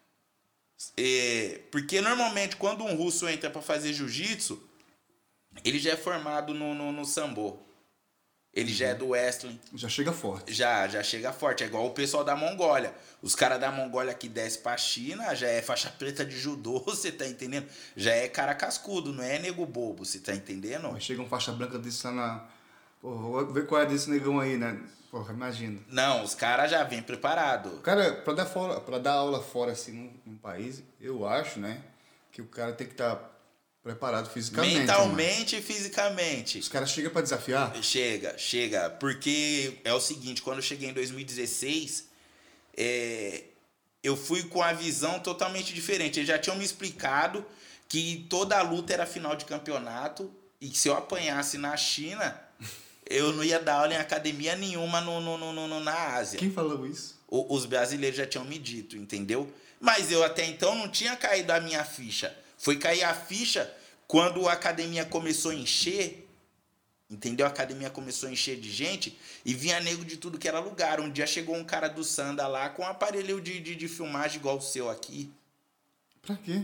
[0.98, 4.62] É, porque normalmente quando um russo entra pra fazer jiu-jitsu,
[5.64, 7.62] ele já é formado no, no, no sambo.
[8.54, 9.60] Ele já é do wrestling.
[9.74, 10.54] Já chega forte.
[10.54, 11.64] Já, já chega forte.
[11.64, 12.94] É igual o pessoal da Mongólia.
[13.20, 17.12] Os caras da Mongólia que desce pra China já é faixa preta de judô, você
[17.12, 17.68] tá entendendo?
[17.96, 20.92] Já é cara cascudo, não é nego bobo, você tá entendendo?
[20.92, 22.48] Mas chega um faixa branca desse lá na.
[23.04, 24.80] Pô, vou ver qual é desse negão aí, né?
[25.12, 25.78] Porra, imagina.
[25.90, 27.82] Não, os caras já vêm preparado.
[27.82, 31.84] Cara, pra dar, fora, pra dar aula fora assim num, num país, eu acho, né?
[32.32, 33.30] Que o cara tem que estar tá
[33.84, 34.80] preparado fisicamente.
[34.80, 35.68] Mentalmente mano.
[35.70, 36.60] e fisicamente.
[36.60, 37.76] Os caras chegam para desafiar?
[37.84, 38.90] Chega, chega.
[38.92, 42.08] Porque é o seguinte, quando eu cheguei em 2016,
[42.78, 43.44] é,
[44.02, 46.20] eu fui com a visão totalmente diferente.
[46.20, 47.46] Eles já tinham me explicado
[47.90, 52.42] que toda a luta era final de campeonato e que se eu apanhasse na China,
[53.10, 56.40] eu não ia dar aula em academia nenhuma no, no, no, no na Ásia.
[56.40, 57.20] Quem falou isso?
[57.28, 59.52] O, os brasileiros já tinham me dito, entendeu?
[59.80, 62.36] Mas eu até então não tinha caído a minha ficha.
[62.58, 63.72] Foi cair a ficha
[64.08, 66.28] quando a academia começou a encher,
[67.10, 67.46] entendeu?
[67.46, 71.00] A academia começou a encher de gente e vinha nego de tudo que era lugar.
[71.00, 74.38] Um dia chegou um cara do Sanda lá com um aparelho de, de, de filmagem
[74.38, 75.30] igual o seu aqui.
[76.22, 76.64] Pra quê?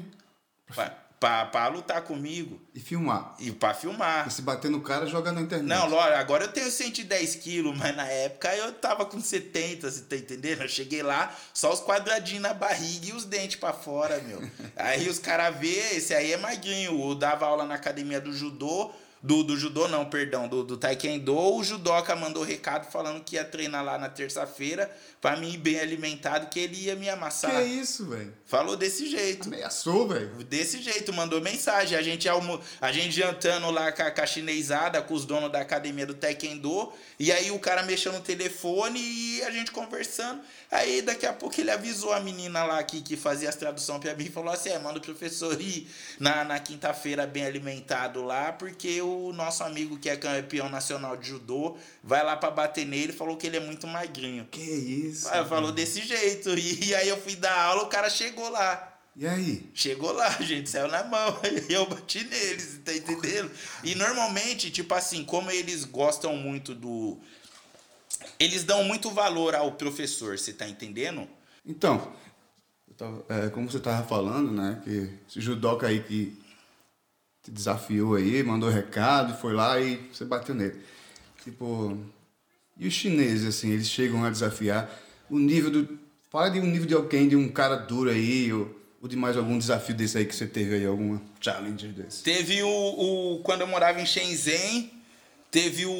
[0.67, 2.60] Pra, pra, pra lutar comigo.
[2.74, 3.36] E filmar.
[3.40, 4.28] E pra filmar.
[4.28, 5.68] E se bater no cara, joga na internet.
[5.68, 10.02] Não, lógico, agora eu tenho 110 quilos, mas na época eu tava com 70, você
[10.02, 10.62] tá entendendo?
[10.62, 14.42] Eu cheguei lá, só os quadradinhos na barriga e os dentes pra fora, meu.
[14.76, 17.10] aí os caras vê, esse aí é magrinho.
[17.10, 21.38] Eu dava aula na academia do judô, do, do judô não, perdão, do, do taekwondo,
[21.38, 24.90] o judoca mandou recado falando que ia treinar lá na terça-feira
[25.22, 27.52] pra mim ir bem alimentado, que ele ia me amassar.
[27.52, 28.34] Que isso, velho?
[28.46, 29.48] Falou desse jeito.
[29.48, 30.30] Ameaçou, velho?
[30.46, 31.98] Desse jeito, mandou mensagem.
[31.98, 32.62] A gente, almo...
[32.80, 36.14] a gente jantando lá com a, com a chinesada, com os donos da academia do
[36.14, 40.42] taekwondo, e aí o cara mexeu no telefone e a gente conversando.
[40.72, 44.14] Aí daqui a pouco ele avisou a menina lá que, que fazia as traduções pra
[44.16, 45.88] mim e falou assim: é, manda o professor ir
[46.20, 51.30] na, na quinta-feira bem alimentado lá, porque o nosso amigo que é campeão nacional de
[51.30, 54.48] judô vai lá pra bater nele falou que ele é muito magrinho.
[54.52, 55.28] Que isso?
[55.30, 56.50] Aí falou desse jeito.
[56.58, 58.90] E, e aí eu fui dar aula, o cara chegou lá.
[59.16, 59.70] E aí?
[59.74, 61.38] Chegou lá, gente saiu na mão.
[61.70, 63.52] E eu bati neles, tá entendendo?
[63.84, 67.20] E normalmente, tipo assim, como eles gostam muito do.
[68.39, 71.28] Eles dão muito valor ao professor, você tá entendendo?
[71.65, 72.12] Então,
[72.99, 74.82] tava, é, como você tava falando, né?
[74.84, 76.38] Que esse judoca aí que
[77.41, 80.80] te desafiou aí, mandou recado, foi lá e você bateu nele.
[81.43, 81.97] Tipo,
[82.78, 84.89] e os chineses, assim, eles chegam a desafiar
[85.30, 85.99] o nível do.
[86.30, 89.36] Fala de um nível de alguém, de um cara duro aí, ou, ou de mais
[89.36, 92.21] algum desafio desse aí que você teve aí, alguma challenge desse.
[92.21, 94.91] Teve o, o quando eu morava em Shenzhen,
[95.52, 95.92] teve o,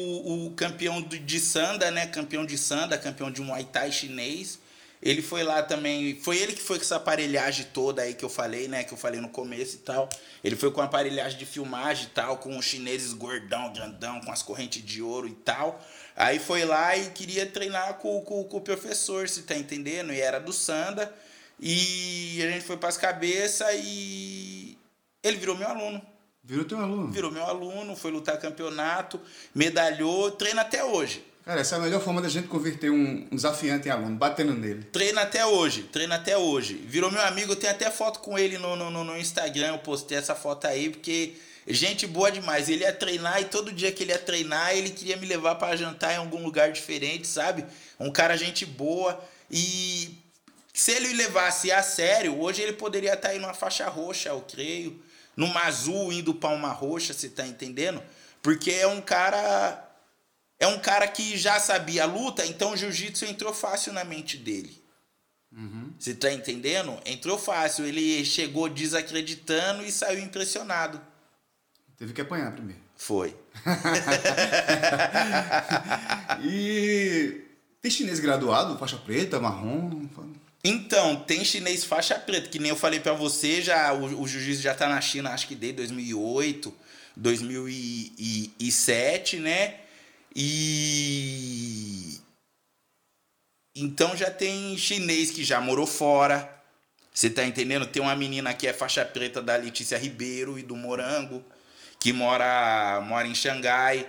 [0.46, 2.06] o campeão de Sanda, né?
[2.06, 4.58] Campeão de Sanda, campeão de Muay Thai chinês.
[5.02, 8.28] Ele foi lá também, foi ele que foi com essa aparelhagem toda aí que eu
[8.28, 8.84] falei, né?
[8.84, 10.10] Que eu falei no começo e tal.
[10.44, 14.30] Ele foi com a aparelhagem de filmagem e tal, com os chineses gordão, grandão, com
[14.30, 15.82] as correntes de ouro e tal.
[16.14, 20.12] Aí foi lá e queria treinar com, com, com o professor, se tá entendendo?
[20.12, 21.10] E era do Sanda.
[21.58, 24.76] E a gente foi para as cabeças e
[25.22, 26.00] ele virou meu aluno.
[26.50, 27.12] Virou teu aluno?
[27.12, 29.20] Virou meu aluno, foi lutar campeonato,
[29.54, 31.24] medalhou, treina até hoje.
[31.44, 34.82] Cara, essa é a melhor forma da gente converter um, desafiante em aluno, batendo nele.
[34.82, 36.74] Treina até hoje, treina até hoje.
[36.74, 40.18] Virou meu amigo, eu tenho até foto com ele no, no, no Instagram, eu postei
[40.18, 41.34] essa foto aí, porque
[41.68, 42.68] gente boa demais.
[42.68, 45.76] Ele ia treinar e todo dia que ele ia treinar, ele queria me levar para
[45.76, 47.64] jantar em algum lugar diferente, sabe?
[47.96, 49.22] Um cara gente boa.
[49.48, 50.18] E
[50.74, 54.40] se ele levasse a sério, hoje ele poderia estar tá aí numa faixa roxa, eu
[54.40, 55.00] creio.
[55.36, 58.02] Numa azul, indo para uma roxa, você tá entendendo?
[58.42, 59.86] Porque é um cara
[60.58, 64.36] é um cara que já sabia a luta, então o jiu-jitsu entrou fácil na mente
[64.36, 64.80] dele.
[65.50, 65.92] Uhum.
[65.98, 66.96] Você tá entendendo?
[67.04, 67.84] Entrou fácil.
[67.84, 71.00] Ele chegou desacreditando e saiu impressionado.
[71.96, 72.80] Teve que apanhar primeiro.
[72.96, 73.36] Foi.
[76.44, 77.40] e
[77.80, 80.06] tem chinês graduado, faixa preta, marrom?
[80.62, 84.62] Então, tem chinês faixa preta, que nem eu falei para você, já o, o jiu-jitsu
[84.62, 86.74] já tá na China, acho que desde 2008,
[87.16, 89.80] 2007, né?
[90.34, 92.20] E
[93.74, 96.56] então já tem chinês que já morou fora.
[97.12, 97.86] Você tá entendendo?
[97.86, 101.44] Tem uma menina que é faixa preta da Letícia Ribeiro e do Morango,
[101.98, 104.06] que mora mora em Xangai.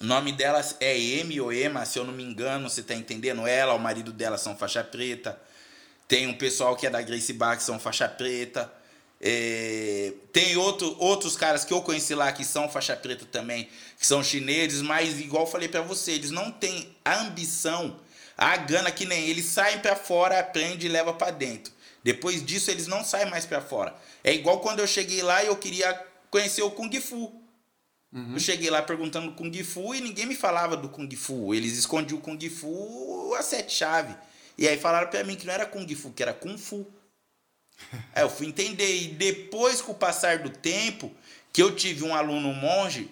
[0.00, 3.46] O nome dela é Emi ou Ema, se eu não me engano, você tá entendendo?
[3.46, 5.40] Ela, o marido dela são faixa preta.
[6.06, 8.70] Tem um pessoal que é da Grace Bar que são faixa preta.
[9.18, 14.06] É, tem outro, outros caras que eu conheci lá que são faixa preta também, que
[14.06, 17.98] são chineses, mas igual falei para você, eles não têm a ambição,
[18.36, 21.72] a gana que nem eles saem para fora, aprende e leva para dentro.
[22.04, 23.94] Depois disso eles não saem mais para fora.
[24.22, 25.98] É igual quando eu cheguei lá e eu queria
[26.30, 27.45] conhecer o Kung Fu.
[28.12, 28.34] Uhum.
[28.34, 31.54] Eu cheguei lá perguntando do Kung Fu e ninguém me falava do Kung Fu.
[31.54, 34.16] Eles escondiam o Kung Fu a sete chaves.
[34.56, 36.86] E aí falaram pra mim que não era Kung Fu, que era Kung Fu.
[38.14, 39.02] aí eu fui entender.
[39.02, 41.12] E depois, com o passar do tempo,
[41.52, 43.10] que eu tive um aluno monge,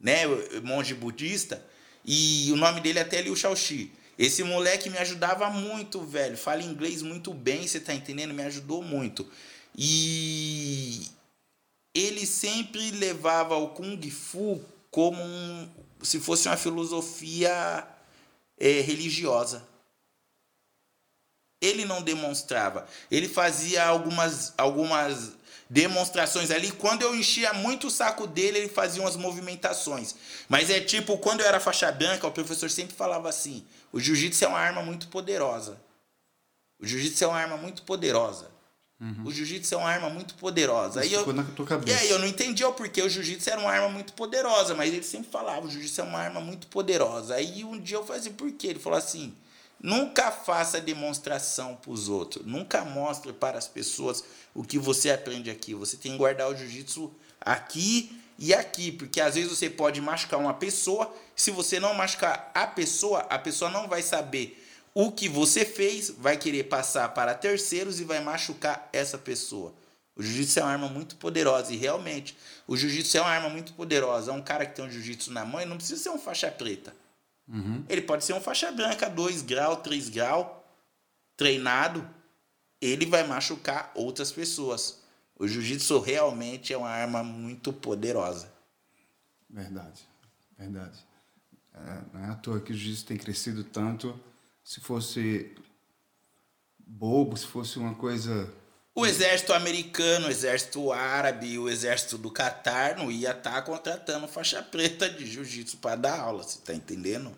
[0.00, 0.22] né,
[0.62, 1.64] monge budista,
[2.04, 3.92] e o nome dele é até Liu Shaoxi.
[4.18, 6.38] Esse moleque me ajudava muito, velho.
[6.38, 8.32] Fala inglês muito bem, você tá entendendo?
[8.32, 9.28] Me ajudou muito.
[9.76, 11.06] E
[11.96, 15.68] ele sempre levava o Kung Fu como um,
[16.02, 17.86] se fosse uma filosofia
[18.58, 19.66] é, religiosa.
[21.60, 22.86] Ele não demonstrava.
[23.10, 25.32] Ele fazia algumas, algumas
[25.70, 26.70] demonstrações ali.
[26.70, 30.14] Quando eu enchia muito o saco dele, ele fazia umas movimentações.
[30.50, 34.44] Mas é tipo, quando eu era faixa branca, o professor sempre falava assim: o jiu-jitsu
[34.44, 35.80] é uma arma muito poderosa.
[36.78, 38.55] O jiu-jitsu é uma arma muito poderosa.
[38.98, 39.24] Uhum.
[39.26, 41.00] O jiu-jitsu é uma arma muito poderosa.
[41.00, 41.92] Aí eu, na tua cabeça.
[41.92, 44.92] E aí eu não entendia o porquê o jiu-jitsu era uma arma muito poderosa, mas
[44.92, 47.34] ele sempre falava: o jiu-jitsu é uma arma muito poderosa.
[47.34, 48.68] Aí um dia eu falei assim: por quê?
[48.68, 49.34] Ele falou assim:
[49.78, 55.50] nunca faça demonstração para os outros, nunca mostre para as pessoas o que você aprende
[55.50, 55.74] aqui.
[55.74, 60.40] Você tem que guardar o jiu-jitsu aqui e aqui, porque às vezes você pode machucar
[60.40, 64.62] uma pessoa, se você não machucar a pessoa, a pessoa não vai saber
[64.98, 69.74] o que você fez, vai querer passar para terceiros e vai machucar essa pessoa.
[70.16, 72.34] O jiu-jitsu é uma arma muito poderosa e realmente
[72.66, 74.32] o jiu-jitsu é uma arma muito poderosa.
[74.32, 76.96] Um cara que tem um jiu-jitsu na mão, ele não precisa ser um faixa preta.
[77.46, 77.84] Uhum.
[77.90, 80.66] Ele pode ser um faixa branca, 2 grau, 3 grau,
[81.36, 82.08] treinado,
[82.80, 85.02] ele vai machucar outras pessoas.
[85.38, 88.50] O jiu-jitsu realmente é uma arma muito poderosa.
[89.50, 90.00] Verdade,
[90.58, 90.98] verdade.
[91.74, 94.18] É, não é à toa que o jiu-jitsu tem crescido tanto.
[94.66, 95.54] Se fosse
[96.76, 98.52] bobo, se fosse uma coisa.
[98.96, 104.26] O exército americano, o exército árabe, o exército do Catar não ia estar tá contratando
[104.26, 107.32] faixa preta de jiu-jitsu para dar aula, você está entendendo?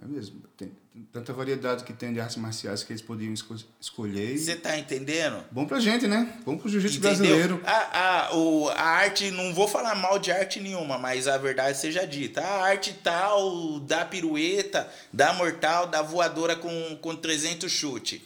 [0.00, 0.40] É mesmo.
[0.56, 0.70] Tem,
[1.12, 4.38] tanta variedade que tem de artes marciais que eles podiam esco escolher.
[4.38, 5.44] Você tá entendendo?
[5.50, 6.38] Bom pra gente, né?
[6.44, 7.60] Bom pro jiu-jitsu brasileiro.
[7.64, 11.78] A, a, o, a arte, não vou falar mal de arte nenhuma, mas a verdade
[11.78, 12.40] seja dita.
[12.40, 18.24] A arte tal da pirueta, da mortal, da voadora com, com 300 chute,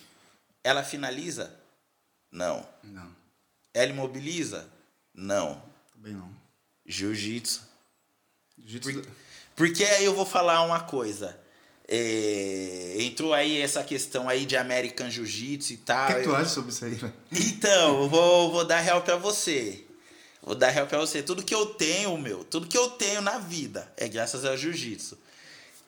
[0.63, 1.55] ela finaliza?
[2.31, 2.67] Não.
[2.83, 3.11] Não.
[3.73, 4.69] Ela imobiliza?
[5.15, 5.63] Não.
[5.95, 6.31] Também não.
[6.85, 7.63] Jiu-jitsu.
[8.59, 8.93] Jiu-jitsu...
[8.93, 9.13] Por,
[9.57, 11.41] porque aí eu vou falar uma coisa
[11.88, 16.11] é, entrou aí essa questão aí de American Jiu-Jitsu e tal.
[16.11, 17.12] O que, tu acha sobre isso aí, velho?
[17.33, 19.85] Então, vou, vou dar real pra você.
[20.42, 21.23] Vou dar real pra você.
[21.23, 25.18] Tudo que eu tenho, meu, tudo que eu tenho na vida é graças ao Jiu-Jitsu.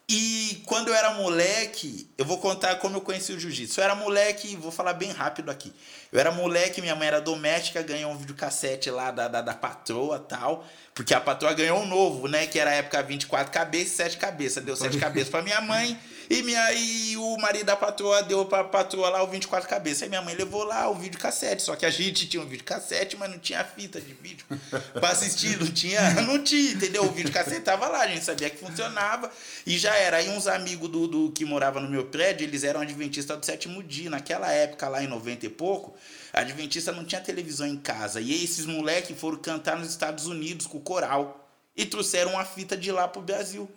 [0.07, 3.81] E quando eu era moleque, eu vou contar como eu conheci o jiu-jitsu.
[3.81, 5.73] Eu era moleque, vou falar bem rápido aqui.
[6.13, 10.19] Eu era moleque, minha mãe era doméstica, ganhou um videocassete lá da, da, da patroa
[10.19, 10.67] tal.
[10.95, 12.47] Porque a patroa ganhou um novo, né?
[12.47, 14.63] Que era a época 24 cabeças e 7 cabeças.
[14.63, 15.99] Deu 7 cabeças pra minha mãe.
[16.29, 20.03] E, minha, e o marido da patroa deu pra patroa lá o 24 cabeças.
[20.03, 21.63] Aí minha mãe levou lá o vídeo cassete.
[21.63, 24.47] Só que a gente tinha um vídeo cassete, mas não tinha fita de vídeo
[24.95, 25.59] pra assistir.
[25.59, 27.05] Não tinha, não tinha, entendeu?
[27.05, 29.31] O vídeo cassete tava lá, a gente sabia que funcionava.
[29.67, 30.19] E já era.
[30.19, 33.83] Aí uns amigos do, do que moravam no meu prédio, eles eram adventistas do sétimo
[33.83, 34.09] dia.
[34.09, 35.95] Naquela época, lá em 90 e pouco,
[36.33, 38.21] adventista não tinha televisão em casa.
[38.21, 41.41] E esses moleques foram cantar nos Estados Unidos com o coral.
[41.77, 43.69] E trouxeram uma fita de lá pro Brasil.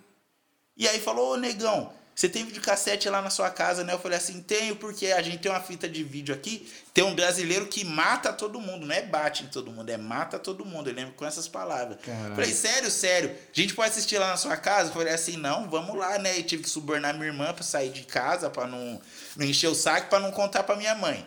[0.78, 3.94] E aí falou, ô negão, você tem videocassete lá na sua casa, né?
[3.94, 6.68] Eu falei assim, tenho, porque a gente tem uma fita de vídeo aqui.
[6.92, 8.88] Tem um brasileiro que mata todo mundo.
[8.88, 10.90] Não é bate em todo mundo, é mata todo mundo.
[10.90, 12.00] Eu lembro com essas palavras.
[12.04, 12.34] Caralho.
[12.34, 13.30] Falei, sério, sério.
[13.30, 14.90] A gente pode assistir lá na sua casa?
[14.90, 16.40] Eu falei assim, não, vamos lá, né?
[16.40, 19.00] E tive que subornar minha irmã pra sair de casa, pra não,
[19.36, 21.24] não encher o saco, pra não contar pra minha mãe.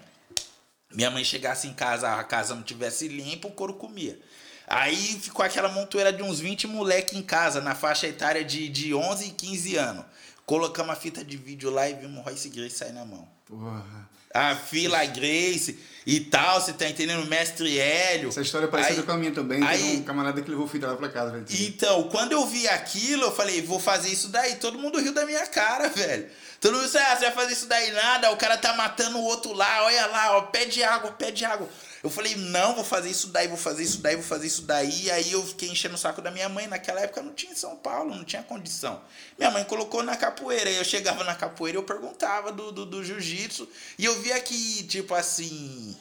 [0.92, 4.18] Minha mãe chegasse em casa, a casa não tivesse limpa, o couro comia.
[4.66, 8.92] Aí ficou aquela montoeira de uns 20 moleque em casa, na faixa etária de, de
[8.92, 10.04] 11 e 15 anos.
[10.50, 13.28] Colocamos a fita de vídeo lá e vimos Royce Grace sair na mão.
[13.46, 14.10] Porra.
[14.34, 17.22] A fila Grace e tal, você tá entendendo?
[17.22, 18.30] O mestre Hélio.
[18.30, 19.62] Essa história é parecida aí, com a minha também.
[19.62, 21.30] Aí, Tem um camarada que levou fita lá pra casa.
[21.30, 21.46] Velho.
[21.50, 24.56] Então, quando eu vi aquilo, eu falei, vou fazer isso daí.
[24.56, 26.28] Todo mundo riu da minha cara, velho.
[26.60, 29.22] Todo mundo disse, ah, você vai fazer isso daí nada, o cara tá matando o
[29.22, 31.68] outro lá, olha lá, ó, pede água, pede água.
[32.02, 35.04] Eu falei, não, vou fazer isso daí, vou fazer isso daí, vou fazer isso daí.
[35.04, 36.66] E aí eu fiquei enchendo o saco da minha mãe.
[36.66, 39.02] Naquela época não tinha em São Paulo, não tinha condição.
[39.38, 40.70] Minha mãe colocou na capoeira.
[40.70, 43.68] Eu chegava na capoeira e eu perguntava do, do, do jiu-jitsu.
[43.98, 45.96] E eu via que, tipo assim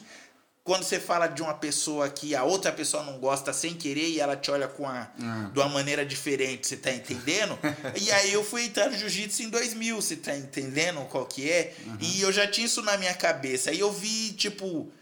[0.62, 4.20] quando você fala de uma pessoa que a outra pessoa não gosta sem querer e
[4.20, 5.50] ela te olha com a, uhum.
[5.50, 7.58] de uma maneira diferente, você tá entendendo?
[8.00, 11.74] e aí eu fui entrar no jiu-jitsu em 2000, você tá entendendo qual que é?
[11.86, 11.98] Uhum.
[12.00, 13.70] E eu já tinha isso na minha cabeça.
[13.70, 14.92] Aí eu vi, tipo,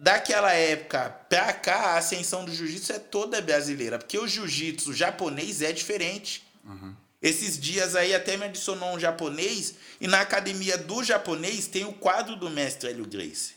[0.00, 3.98] daquela época pra cá, a ascensão do jiu-jitsu é toda brasileira.
[3.98, 6.42] Porque o jiu-jitsu japonês é diferente.
[6.64, 6.94] Uhum.
[7.20, 9.74] Esses dias aí até me adicionou um japonês.
[10.00, 13.52] E na academia do japonês tem o quadro do mestre Hélio Grace.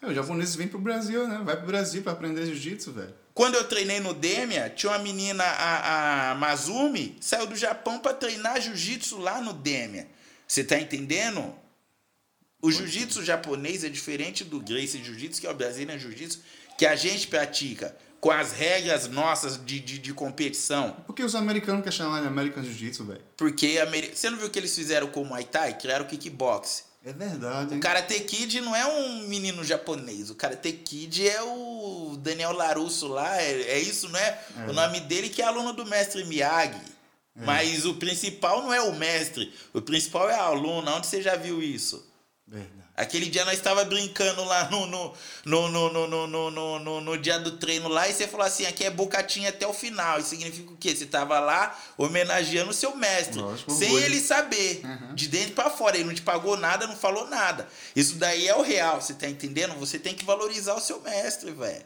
[0.00, 1.40] É, os japoneses vêm pro Brasil, né?
[1.44, 3.14] Vai pro Brasil para aprender jiu-jitsu, velho.
[3.34, 8.14] Quando eu treinei no Demia, tinha uma menina, a, a Mazumi, saiu do Japão para
[8.14, 10.06] treinar jiu-jitsu lá no Demia.
[10.46, 11.54] Você tá entendendo?
[12.66, 16.40] O jiu-jitsu japonês é diferente do Grace Jiu-Jitsu, que é o Brazilian Jiu-Jitsu,
[16.76, 20.96] que a gente pratica com as regras nossas de, de, de competição.
[21.06, 23.22] Por que os americanos querem chamar de American Jiu-Jitsu, velho?
[23.36, 23.78] Porque
[24.12, 25.78] você não viu o que eles fizeram com o Muay Thai?
[25.78, 26.84] Criaram o kickbox.
[27.04, 27.72] É verdade.
[27.72, 27.78] Hein?
[27.78, 30.28] O Karate Kid não é um menino japonês.
[30.28, 33.40] O Karate Kid é o Daniel Larusso lá.
[33.40, 34.40] É, é isso, não é?
[34.58, 34.70] é?
[34.70, 36.74] O nome dele que é aluno do mestre Miyagi.
[37.36, 37.44] É.
[37.44, 39.54] Mas o principal não é o mestre.
[39.72, 40.96] O principal é a aluna.
[40.96, 42.04] Onde você já viu isso?
[42.46, 42.86] Verdade.
[42.96, 47.18] Aquele dia nós estava brincando lá no no, no, no, no, no, no, no, no,
[47.18, 50.20] dia do treino lá e você falou assim, aqui é bocatinha até o final.
[50.20, 50.94] Isso significa o quê?
[50.94, 55.14] Você estava lá homenageando o seu mestre, Lógico, sem ele saber, uhum.
[55.14, 55.96] de dentro para fora.
[55.96, 57.68] Ele não te pagou nada, não falou nada.
[57.94, 59.74] Isso daí é o real, você tá entendendo?
[59.74, 61.84] Você tem que valorizar o seu mestre, velho.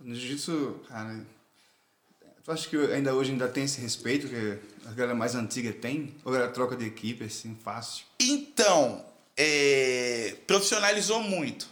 [0.00, 1.26] No jiu-jitsu, cara,
[2.42, 6.14] tu acha que ainda hoje ainda tem esse respeito que a galera mais antiga tem?
[6.24, 8.04] Ou era troca de equipe, assim, fácil?
[8.18, 9.04] Então,
[9.36, 11.68] é, profissionalizou muito.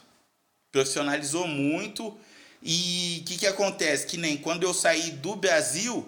[0.72, 2.16] Profissionalizou muito.
[2.62, 4.06] E o que, que acontece?
[4.06, 6.06] Que nem quando eu saí do Brasil,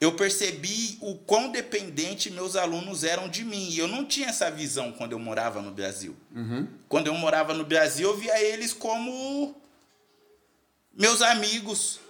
[0.00, 3.70] eu percebi o quão dependente meus alunos eram de mim.
[3.70, 6.16] E eu não tinha essa visão quando eu morava no Brasil.
[6.34, 6.68] Uhum.
[6.88, 9.54] Quando eu morava no Brasil, eu via eles como
[10.92, 12.00] meus amigos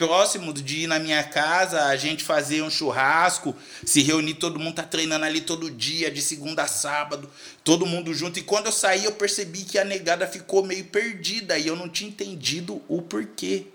[0.00, 4.76] próximo de ir na minha casa, a gente fazer um churrasco, se reunir, todo mundo
[4.76, 7.28] tá treinando ali todo dia, de segunda a sábado,
[7.62, 8.38] todo mundo junto.
[8.38, 11.86] E quando eu saí, eu percebi que a negada ficou meio perdida e eu não
[11.86, 13.66] tinha entendido o porquê.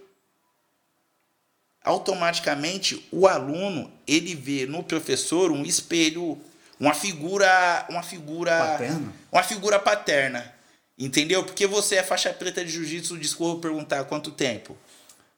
[1.84, 6.42] Automaticamente, o aluno, ele vê no professor um espelho,
[6.80, 9.14] uma figura, uma figura paterna.
[9.32, 10.56] Uma figura paterna.
[10.98, 11.44] Entendeu?
[11.44, 14.76] Porque você é faixa preta de jiu-jitsu, desculpa perguntar quanto tempo?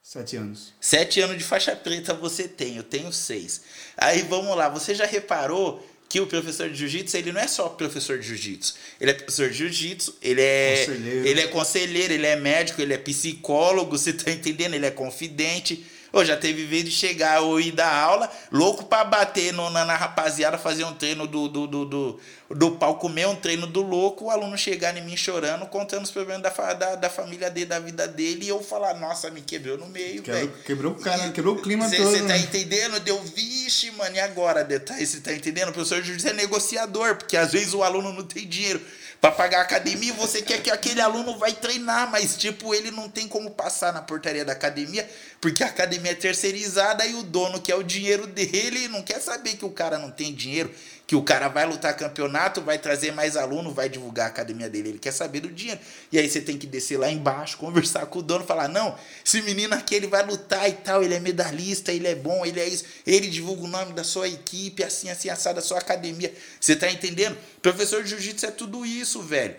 [0.08, 0.74] Sete anos.
[0.80, 3.62] Sete anos de faixa preta você tem, eu tenho seis.
[3.98, 7.68] Aí vamos lá, você já reparou que o professor de jiu-jitsu, ele não é só
[7.68, 8.74] professor de jiu-jitsu.
[9.02, 11.28] Ele é professor de jiu-jitsu, ele é conselheiro.
[11.28, 14.76] ele é conselheiro, ele é médico, ele é psicólogo, você tá entendendo?
[14.76, 15.86] Ele é confidente.
[16.18, 19.86] Ou já teve vez de chegar ou ir dar aula, louco para bater no, na,
[19.86, 23.84] na, rapaziada, fazer um treino do, do, do, do, do pau, comer um treino do
[23.84, 27.68] louco, o aluno chegar em mim chorando, contando os problemas da, da, da família dele,
[27.68, 30.52] da vida dele, e eu falar, nossa, me quebrou no meio, velho.
[30.66, 32.10] Quebrou o cara, quebrou o clima cê, todo.
[32.10, 32.40] Você tá né?
[32.40, 33.00] entendendo?
[33.00, 34.68] Deu, vixe, mano, e agora?
[35.00, 35.70] Você tá entendendo?
[35.70, 38.82] O professor Júlio é negociador, porque às vezes o aluno não tem dinheiro
[39.20, 43.10] para pagar a academia, você quer que aquele aluno vai treinar, mas tipo, ele não
[43.10, 45.10] tem como passar na portaria da academia,
[45.42, 49.56] porque a academia é terceirizada e o dono quer o dinheiro dele, não quer saber
[49.58, 50.72] que o cara não tem dinheiro
[51.08, 54.90] que o cara vai lutar campeonato, vai trazer mais aluno, vai divulgar a academia dele.
[54.90, 55.80] Ele quer saber do dinheiro.
[56.12, 58.94] E aí você tem que descer lá embaixo, conversar com o dono, falar: não,
[59.26, 62.60] esse menino aqui ele vai lutar e tal, ele é medalhista, ele é bom, ele
[62.60, 62.84] é isso.
[63.06, 66.34] Ele divulga o nome da sua equipe, assim, assim, assado, da sua academia.
[66.60, 67.38] Você tá entendendo?
[67.62, 69.56] Professor de jiu-jitsu é tudo isso, velho.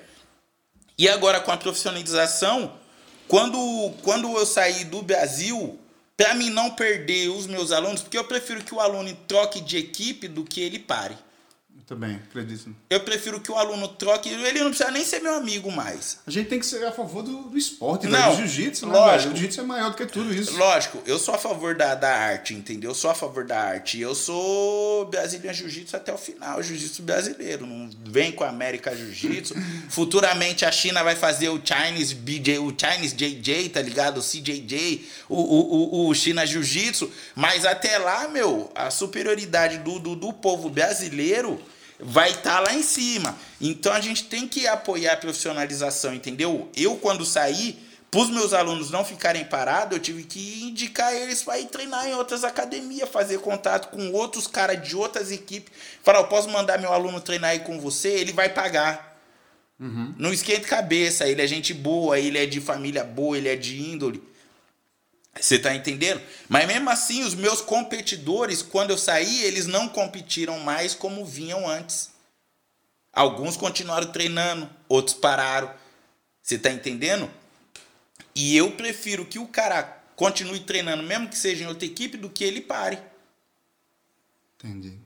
[0.98, 2.78] E agora com a profissionalização,
[3.26, 3.58] quando,
[4.02, 5.78] quando eu saí do Brasil,
[6.14, 9.78] para mim não perder os meus alunos, porque eu prefiro que o aluno troque de
[9.78, 11.16] equipe do que ele pare.
[11.88, 12.76] Também, acredito.
[12.90, 14.28] Eu prefiro que o aluno troque.
[14.28, 16.18] Ele não precisa nem ser meu amigo mais.
[16.26, 18.92] A gente tem que ser a favor do, do esporte, não, do jiu-jitsu, né?
[18.92, 19.32] Lógico.
[19.32, 20.54] O jiu-jitsu é maior do que tudo isso.
[20.58, 22.90] Lógico, eu sou a favor da, da arte, entendeu?
[22.90, 23.98] Eu sou a favor da arte.
[23.98, 27.66] Eu sou brasileiro jiu-jitsu até o final, jiu-jitsu brasileiro.
[27.66, 29.54] Não vem com a América Jiu-Jitsu.
[29.88, 34.18] Futuramente a China vai fazer o Chinese BJ, o Chinese JJ, tá ligado?
[34.18, 37.10] O CJJ, o, o, o, o China Jiu-Jitsu.
[37.34, 41.58] Mas até lá, meu, a superioridade do, do, do povo brasileiro
[42.00, 43.36] vai estar tá lá em cima.
[43.60, 46.68] Então a gente tem que apoiar a profissionalização, entendeu?
[46.76, 47.78] Eu, quando saí,
[48.10, 52.08] para os meus alunos não ficarem parados, eu tive que indicar eles para ir treinar
[52.08, 55.72] em outras academias, fazer contato com outros caras de outras equipes.
[56.02, 59.18] Falar, eu posso mandar meu aluno treinar aí com você, ele vai pagar.
[59.78, 60.14] Uhum.
[60.16, 63.80] Não esquente cabeça, ele é gente boa, ele é de família boa, ele é de
[63.80, 64.22] índole.
[65.40, 66.20] Você tá entendendo?
[66.48, 71.68] Mas mesmo assim, os meus competidores, quando eu saí, eles não competiram mais como vinham
[71.68, 72.10] antes.
[73.12, 75.72] Alguns continuaram treinando, outros pararam.
[76.42, 77.30] Você tá entendendo?
[78.34, 79.82] E eu prefiro que o cara
[80.14, 82.98] continue treinando, mesmo que seja em outra equipe, do que ele pare.
[84.56, 84.98] Entendi.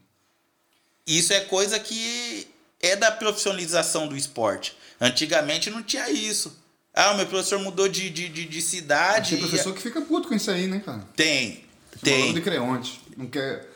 [1.06, 2.46] Isso é coisa que
[2.80, 4.76] é da profissionalização do esporte.
[5.00, 6.61] Antigamente não tinha isso.
[6.94, 9.30] Ah, o meu professor mudou de, de, de, de cidade.
[9.30, 11.02] Tem professor que fica puto com isso aí, né, cara?
[11.16, 11.64] Tem,
[12.02, 12.22] tem.
[12.24, 13.00] aluno de creonte.
[13.16, 13.66] Não quer,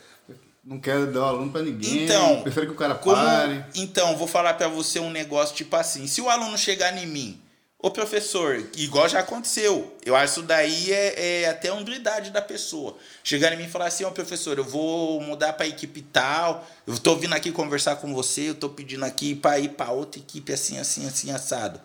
[0.63, 2.03] não quer dar aluno pra ninguém.
[2.03, 3.65] Então, prefere que o cara Como- pare.
[3.73, 6.05] Então, vou falar pra você um negócio tipo assim.
[6.05, 7.41] Se o aluno chegar em mim,
[7.79, 12.41] ô professor, igual já aconteceu, eu acho isso daí é, é até a hombridade da
[12.41, 12.97] pessoa.
[13.23, 16.95] Chegar em mim e falar assim, ô professor, eu vou mudar pra equipe tal, eu
[16.99, 20.53] tô vindo aqui conversar com você, eu tô pedindo aqui pra ir pra outra equipe
[20.53, 21.81] assim, assim, assim, assado.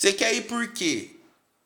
[0.00, 1.10] Você quer ir por quê?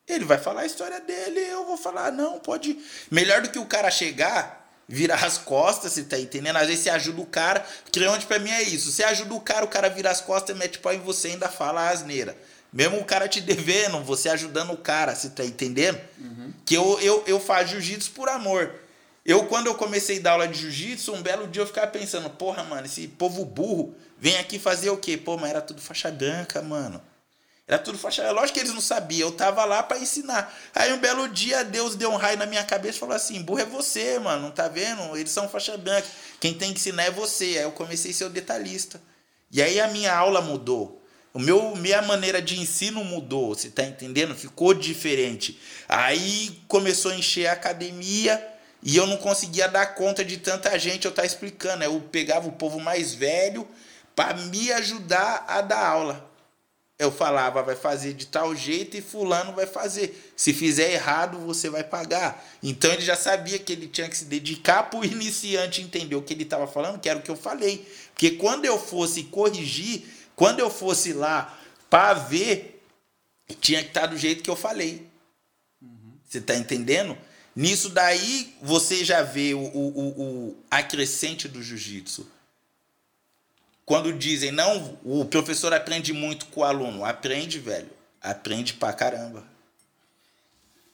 [0.09, 2.85] Ele vai falar a história dele, eu vou falar, não, pode ir.
[3.09, 6.57] Melhor do que o cara chegar, virar as costas, você tá entendendo?
[6.57, 8.91] Às vezes você ajuda o cara, creonte pra mim é isso.
[8.91, 11.49] Você ajuda o cara, o cara vira as costas, mete pau em você e ainda
[11.49, 12.37] fala a asneira.
[12.73, 16.01] Mesmo o cara te devendo, você ajudando o cara, você tá entendendo?
[16.67, 18.75] Que eu, eu, eu faço jiu-jitsu por amor.
[19.25, 22.29] Eu, quando eu comecei a dar aula de jiu-jitsu, um belo dia eu ficava pensando,
[22.31, 25.17] porra, mano, esse povo burro vem aqui fazer o quê?
[25.17, 27.01] Pô, mas era tudo faixa branca, mano.
[27.67, 28.31] Era tudo faixa.
[28.31, 30.55] Lógico que eles não sabiam, eu tava lá pra ensinar.
[30.75, 33.61] Aí um belo dia Deus deu um raio na minha cabeça e falou assim: burro
[33.61, 35.17] é você, mano, não tá vendo?
[35.17, 36.07] Eles são faixa branca.
[36.39, 37.45] Quem tem que ensinar é você.
[37.45, 39.01] Aí eu comecei a ser o detalhista.
[39.51, 41.01] E aí a minha aula mudou.
[41.33, 44.37] O meu, minha maneira de ensino mudou, você tá entendendo?
[44.37, 45.59] Ficou diferente.
[45.89, 48.41] Aí começou a encher a academia
[48.83, 51.83] e eu não conseguia dar conta de tanta gente, eu tá explicando.
[51.83, 53.67] Eu pegava o povo mais velho
[54.15, 56.34] para me ajudar a dar aula.
[56.97, 60.33] Eu falava, vai fazer de tal jeito e fulano vai fazer.
[60.37, 62.45] Se fizer errado, você vai pagar.
[62.63, 66.23] Então ele já sabia que ele tinha que se dedicar para o iniciante entender o
[66.23, 67.89] que ele estava falando, que era o que eu falei.
[68.13, 70.05] Porque quando eu fosse corrigir,
[70.37, 71.59] quando eu fosse lá
[71.91, 72.85] para ver,
[73.61, 75.07] tinha que estar do jeito que eu falei.
[76.29, 77.19] Você tá entendendo?
[77.57, 82.27] Nisso daí, você já vê o, o, o, o a crescente do jiu-jitsu.
[83.87, 87.05] Quando dizem, não, o professor aprende muito com o aluno.
[87.05, 87.89] Aprende, velho.
[88.21, 89.45] Aprende pra caramba.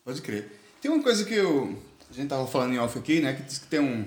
[0.04, 0.50] Pode crer.
[0.80, 1.80] Tem uma coisa que eu.
[2.10, 3.34] A gente tava falando em off aqui, né?
[3.34, 4.04] Que diz que tem um.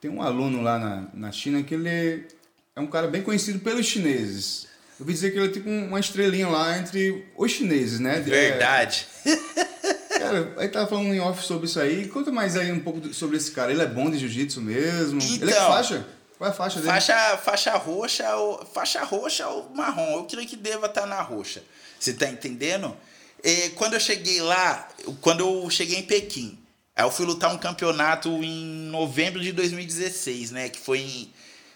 [0.00, 2.26] Tem um aluno lá na, na China que ele
[2.74, 4.66] é um cara bem conhecido pelos chineses.
[4.98, 8.18] Eu ouvi dizer que ele é tipo uma estrelinha lá entre os chineses, né?
[8.20, 9.06] Verdade.
[9.24, 12.08] É, cara, aí tava falando em off sobre isso aí.
[12.08, 13.70] Conta mais aí um pouco sobre esse cara.
[13.70, 15.20] Ele é bom de jiu-jitsu mesmo?
[15.20, 16.06] ele é Então, faixa?
[16.38, 16.92] Qual é a faixa dele?
[16.92, 20.16] Faixa, faixa roxa ou faixa roxa ou marrom.
[20.16, 21.62] Eu creio que deva estar na roxa.
[21.98, 22.96] Você tá entendendo?
[23.42, 24.88] E quando eu cheguei lá,
[25.20, 26.58] quando eu cheguei em Pequim,
[26.94, 30.68] aí eu fui lutar um campeonato em novembro de 2016, né?
[30.68, 31.32] Que foi em,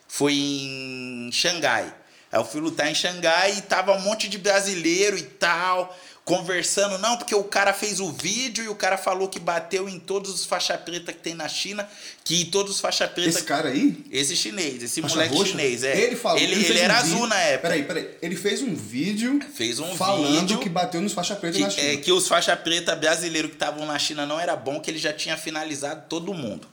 [0.06, 1.94] foi em Xangai.
[2.32, 6.98] Aí eu fui lutar em Xangai e tava um monte de brasileiro e tal, conversando.
[6.98, 10.30] Não, porque o cara fez o vídeo e o cara falou que bateu em todos
[10.32, 11.88] os faixa preta que tem na China,
[12.24, 14.04] que todos os faixa preta Esse cara aí?
[14.10, 15.50] esse chinês, esse Faixa moleque roxa?
[15.50, 15.98] chinês, é.
[16.00, 16.38] Ele falou.
[16.38, 17.68] Ele, ele fez era um azul vídeo- na época.
[17.68, 18.10] Peraí, peraí.
[18.22, 19.40] Ele fez um vídeo.
[19.54, 21.88] Fez um falando vídeo que bateu nos faixa preta que, na China.
[21.88, 24.98] é, que os faixa preta brasileiros que estavam na China não era bom, que ele
[24.98, 26.68] já tinha finalizado todo mundo.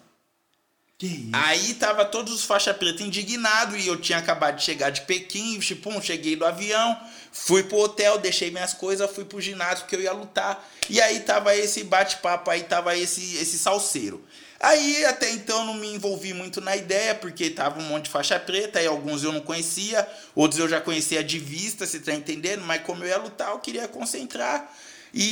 [0.98, 1.30] Que isso?
[1.32, 5.60] Aí tava todos os faixa preta indignados e eu tinha acabado de chegar de Pequim,
[5.60, 7.00] tipo, cheguei do avião,
[7.32, 10.68] fui pro hotel, deixei minhas coisas, fui pro ginásio porque eu ia lutar.
[10.90, 14.26] E aí tava esse bate-papo, aí tava esse, esse salseiro.
[14.60, 18.10] Aí até então eu não me envolvi muito na ideia, porque tava um monte de
[18.10, 22.12] faixa preta, aí alguns eu não conhecia, outros eu já conhecia de vista, você tá
[22.12, 22.64] entendendo?
[22.66, 24.76] Mas como eu ia lutar, eu queria concentrar
[25.14, 25.24] e,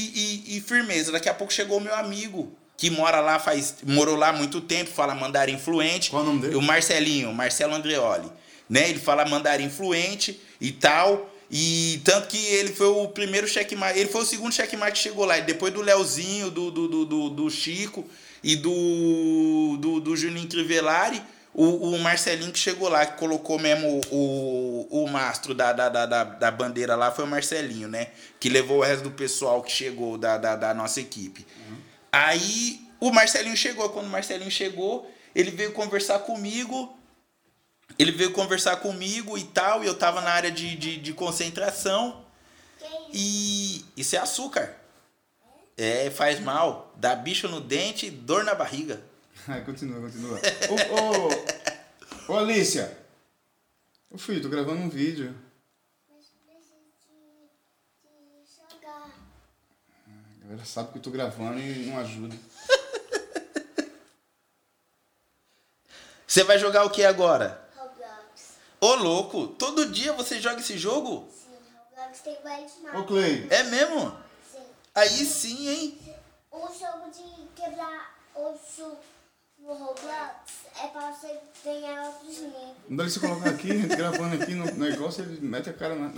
[0.46, 1.12] e, e firmeza.
[1.12, 4.60] Daqui a pouco chegou o meu amigo, que mora lá, faz, morou lá há muito
[4.62, 6.10] tempo, fala mandarim fluente.
[6.10, 6.56] Qual o nome dele?
[6.56, 8.30] O Marcelinho, Marcelo Andreoli.
[8.70, 8.90] Né?
[8.90, 11.32] Ele fala mandarim fluente e tal.
[11.50, 15.26] E tanto que ele foi o primeiro checkmate, ele foi o segundo checkmate que chegou
[15.26, 15.38] lá.
[15.38, 18.06] E depois do Leozinho, do, do, do, do, do Chico
[18.44, 21.22] e do, do, do Juninho Crivellari,
[21.54, 26.24] o, o Marcelinho que chegou lá, que colocou mesmo o, o mastro da, da, da,
[26.24, 28.08] da, bandeira lá, foi o Marcelinho, né?
[28.40, 31.46] Que levou o resto do pessoal que chegou da, da, da nossa equipe.
[32.16, 33.90] Aí o Marcelinho chegou.
[33.90, 36.98] Quando o Marcelinho chegou, ele veio conversar comigo.
[38.00, 39.84] Ele veio conversar comigo e tal.
[39.84, 42.26] E eu tava na área de, de, de concentração.
[43.12, 44.78] E isso é açúcar.
[45.76, 46.94] É, faz mal.
[46.96, 49.04] Dá bicho no dente, dor na barriga.
[49.46, 50.40] Ai, continua, continua.
[50.70, 52.98] ô, ô, ô, Alicia.
[54.10, 55.36] Ô, filho, tô gravando um vídeo.
[56.10, 59.12] Mas precisa de, de jogar.
[60.46, 62.36] A galera sabe que eu tô gravando e não ajuda.
[66.28, 67.68] Você vai jogar o que agora?
[67.76, 68.54] Roblox.
[68.80, 71.28] Ô louco, todo dia você joga esse jogo?
[71.32, 73.06] Sim, Roblox tem vários Ô, mapas.
[73.08, 73.48] Clay.
[73.50, 74.16] É mesmo?
[74.52, 74.60] Sim.
[74.94, 76.00] Aí sim, hein?
[76.52, 77.24] O jogo de
[77.56, 78.98] quebrar osso
[79.58, 80.36] no Roblox
[80.84, 82.76] é pra você ganhar outros níveis.
[82.88, 86.12] Não dá ele se colocar aqui, gravando aqui no negócio, ele mete a cara na.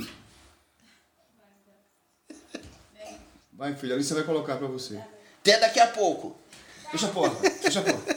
[3.58, 5.02] Vai, filho, ali você vai colocar pra você.
[5.42, 6.38] Até daqui a pouco.
[6.92, 8.16] Fecha a porta, fecha a porta.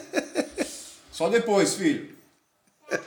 [1.11, 2.15] Só depois, filho.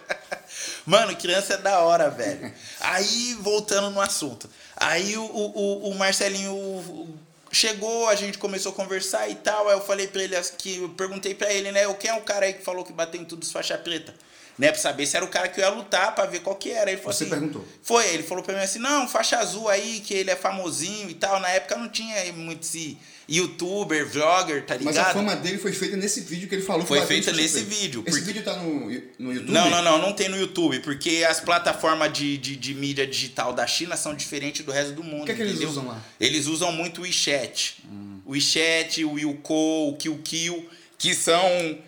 [0.84, 2.52] Mano, criança é da hora, velho.
[2.80, 4.50] Aí, voltando no assunto.
[4.76, 7.16] Aí o, o, o Marcelinho
[7.54, 9.68] chegou, a gente começou a conversar e tal.
[9.68, 11.82] Aí eu falei pra ele que eu perguntei pra ele, né?
[11.94, 14.14] Quem é o cara aí que falou que bateu em tudo os faixa preta?
[14.56, 16.70] Né, pra saber se era o cara que eu ia lutar, pra ver qual que
[16.70, 16.88] era.
[16.88, 17.66] Ele falou Você assim, perguntou?
[17.82, 21.14] Foi, ele falou pra mim assim, não, faixa azul aí, que ele é famosinho e
[21.14, 21.40] tal.
[21.40, 22.96] Na época não tinha muito esse
[23.28, 24.94] youtuber, vlogger, tá ligado?
[24.94, 26.86] Mas a fama dele foi feita nesse vídeo que ele falou.
[26.86, 28.18] Foi feita nesse Faixa vídeo, Preta.
[28.18, 28.80] Esse porque- vídeo tá no,
[29.18, 29.52] no YouTube?
[29.52, 33.52] Não, não, não, não tem no YouTube, porque as plataformas de, de, de mídia digital
[33.52, 35.22] da China são diferentes do resto do mundo.
[35.22, 36.02] O que é que eles usam lá?
[36.20, 37.82] Eles usam muito o WeChat.
[38.26, 40.68] O WeChat, o Youko, o QQ,
[40.98, 41.78] que são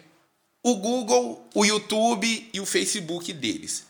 [0.63, 3.85] o Google, o YouTube e o Facebook deles.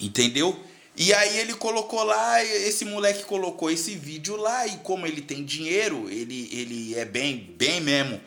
[0.00, 0.58] Entendeu?
[1.00, 5.44] E aí ele colocou lá, esse moleque colocou esse vídeo lá, e como ele tem
[5.44, 8.20] dinheiro, ele, ele é bem, bem mesmo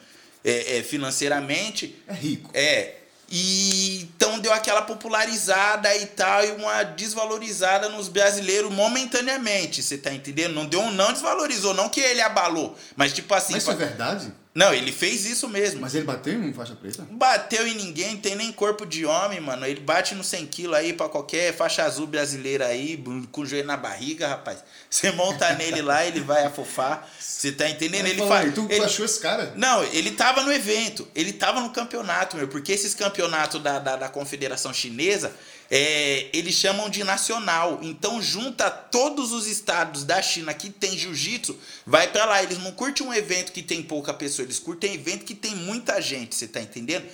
[0.43, 2.49] é, é, financeiramente, É rico.
[2.53, 2.95] é.
[3.33, 10.13] E então deu aquela popularizada e tal, e uma desvalorizada nos brasileiros momentaneamente, você tá
[10.13, 10.53] entendendo?
[10.53, 13.53] Não deu, não desvalorizou, não que ele abalou, mas tipo assim.
[13.53, 14.33] Mas isso é pa- verdade?
[14.53, 15.79] Não, ele fez isso mesmo.
[15.79, 17.07] Mas ele bateu em faixa preta?
[17.09, 19.65] Bateu em ninguém, tem nem corpo de homem, mano.
[19.65, 23.65] Ele bate no 100 kg aí pra qualquer faixa azul brasileira aí, com o joelho
[23.67, 24.59] na barriga, rapaz.
[24.89, 27.09] Você monta nele lá, ele vai afofar.
[27.17, 28.07] Você tá entendendo?
[28.07, 29.53] Ele fala tu ele- achou esse cara?
[29.55, 33.95] Não, ele tava no evento, ele tava no campeonato, meu, porque esses campeonatos da, da,
[33.95, 35.31] da Confederação Chinesa,
[35.73, 37.79] é, eles chamam de nacional.
[37.81, 42.43] Então junta todos os estados da China que tem jiu-jitsu, vai pra lá.
[42.43, 46.01] Eles não curtem um evento que tem pouca pessoa, eles curtem evento que tem muita
[46.01, 47.05] gente, você tá entendendo?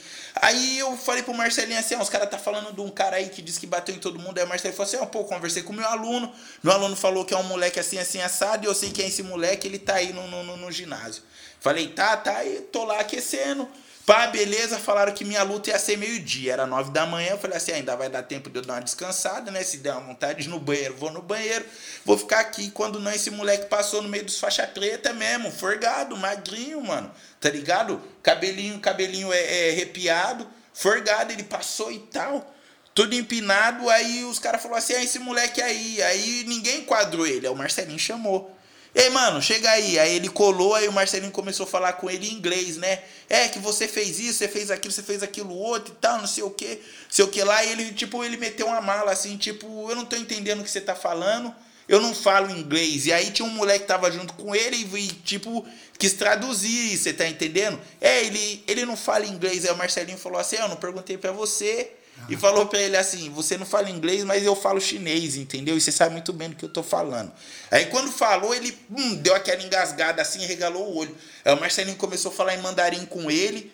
[0.42, 3.30] Aí eu falei pro Marcelinho assim, ó, os caras tá falando de um cara aí
[3.30, 4.38] que disse que bateu em todo mundo.
[4.40, 6.32] Aí o Marcelinho falou assim, ó, pô, conversei com meu aluno,
[6.64, 9.08] meu aluno falou que é um moleque assim, assim, assado, e eu sei quem é
[9.08, 11.22] esse moleque, ele tá aí no, no- no ginásio.
[11.60, 13.68] Falei, tá, tá, e tô lá aquecendo.
[14.08, 17.32] Pá, beleza, falaram que minha luta ia ser meio-dia, era nove da manhã.
[17.32, 19.62] Eu falei assim, ainda vai dar tempo de eu dar uma descansada, né?
[19.64, 21.66] Se der uma vontade no banheiro, vou no banheiro.
[22.06, 22.72] Vou ficar aqui.
[22.72, 27.12] Quando não, esse moleque passou no meio dos faixa preta mesmo, forgado, magrinho, mano.
[27.42, 28.02] Tá ligado?
[28.24, 32.56] Cabelinho, cabelinho é, é arrepiado, forgado, ele passou e tal.
[32.96, 36.02] Tudo empinado, aí os caras falaram assim, ah, esse moleque aí.
[36.02, 38.57] Aí ninguém enquadrou ele, aí o Marcelinho chamou.
[39.00, 40.00] Ei, mano, chega aí.
[40.00, 43.00] Aí ele colou, aí o Marcelinho começou a falar com ele em inglês, né?
[43.30, 46.26] É que você fez isso, você fez aquilo, você fez aquilo outro e tal, não
[46.26, 47.64] sei o que, sei o que lá.
[47.64, 50.72] E ele, tipo, ele meteu uma mala assim, tipo, eu não tô entendendo o que
[50.72, 51.54] você tá falando,
[51.88, 53.06] eu não falo inglês.
[53.06, 55.64] E aí tinha um moleque que tava junto com ele e, tipo,
[56.00, 57.80] quis traduzir, você tá entendendo?
[58.02, 59.64] É, ele, ele não fala inglês.
[59.64, 61.92] Aí o Marcelinho falou assim, "Ah, eu não perguntei pra você.
[62.30, 65.78] E falou pra ele assim: você não fala inglês, mas eu falo chinês, entendeu?
[65.78, 67.32] E você sabe muito bem do que eu tô falando.
[67.72, 71.16] Aí quando falou, ele hum, deu aquela engasgada assim, regalou o olho.
[71.46, 73.72] Aí o Marcelinho começou a falar em mandarim com ele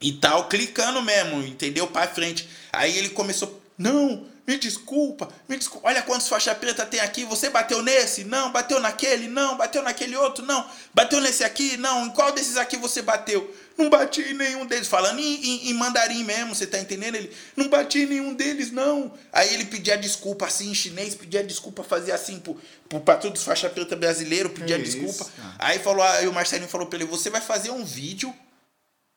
[0.00, 1.86] e tal, clicando mesmo, entendeu?
[1.86, 2.48] Pra frente.
[2.72, 5.88] Aí ele começou: não, me desculpa, me desculpa.
[5.88, 7.24] Olha quantos faixa preta tem aqui.
[7.24, 8.24] Você bateu nesse?
[8.24, 8.52] Não.
[8.52, 9.26] Bateu naquele?
[9.28, 9.56] Não.
[9.56, 10.44] Bateu naquele outro?
[10.44, 10.68] Não.
[10.94, 11.76] Bateu nesse aqui?
[11.76, 12.06] Não.
[12.06, 13.54] Em qual desses aqui você bateu?
[13.78, 14.86] Não bati em nenhum deles.
[14.88, 17.14] Falando em, em- em mandarim mesmo, você tá entendendo?
[17.14, 19.12] Ele, não bati em nenhum deles, não.
[19.32, 23.40] Aí ele pedia desculpa assim em chinês, pedia desculpa, fazia assim pro, pro, pra todos
[23.40, 25.24] os faixa preta brasileiro, pedia Que desculpa.
[25.24, 28.34] isso, aí falou, aí o Marcelinho falou pra ele, você vai fazer um vídeo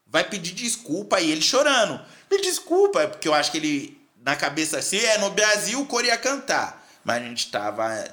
[0.08, 2.00] vai pedir desculpa e ele chorando.
[2.32, 6.08] Me desculpa, porque eu acho que ele, na cabeça assim, é, no Brasil o coro
[6.08, 6.84] ia cantar.
[7.04, 8.04] Mas a gente tava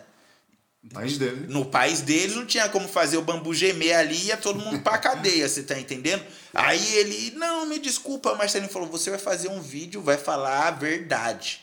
[0.93, 1.47] país dele.
[1.49, 4.99] no país deles, não tinha como fazer o bambu gemer ali, ia todo mundo pra
[4.99, 6.23] cadeia, você tá entendendo?
[6.53, 10.71] Aí ele, não, me desculpa, Marcelinho falou, você vai fazer um vídeo, vai falar a
[10.71, 11.63] verdade.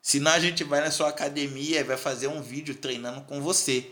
[0.00, 3.90] Senão a gente vai na sua academia e vai fazer um vídeo treinando com você.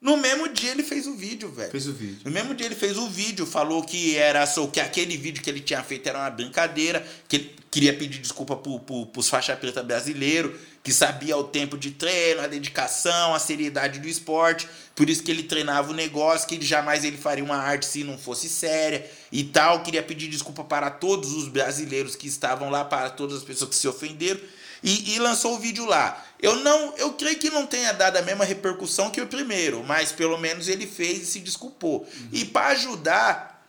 [0.00, 1.70] No mesmo dia ele fez o vídeo, velho.
[1.70, 2.20] Fez o vídeo.
[2.24, 5.48] No mesmo dia ele fez o vídeo, falou que era só que aquele vídeo que
[5.48, 9.56] ele tinha feito era uma brincadeira, que ele queria pedir desculpa pro, pro, pros faixa
[9.56, 15.08] preta brasileiro, que sabia o tempo de treino, a dedicação, a seriedade do esporte, por
[15.08, 18.18] isso que ele treinava o negócio, que ele jamais ele faria uma arte se não
[18.18, 19.82] fosse séria e tal.
[19.82, 23.76] Queria pedir desculpa para todos os brasileiros que estavam lá, para todas as pessoas que
[23.76, 24.40] se ofenderam.
[24.82, 26.24] E, e lançou o vídeo lá.
[26.40, 30.12] Eu não, eu creio que não tenha dado a mesma repercussão que o primeiro, mas
[30.12, 32.06] pelo menos ele fez e se desculpou.
[32.32, 33.66] E para ajudar,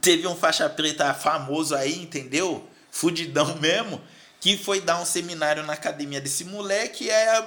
[0.00, 2.66] teve um faixa preta famoso aí, entendeu?
[2.90, 4.00] Fudidão mesmo,
[4.40, 7.44] que foi dar um seminário na academia desse moleque e aí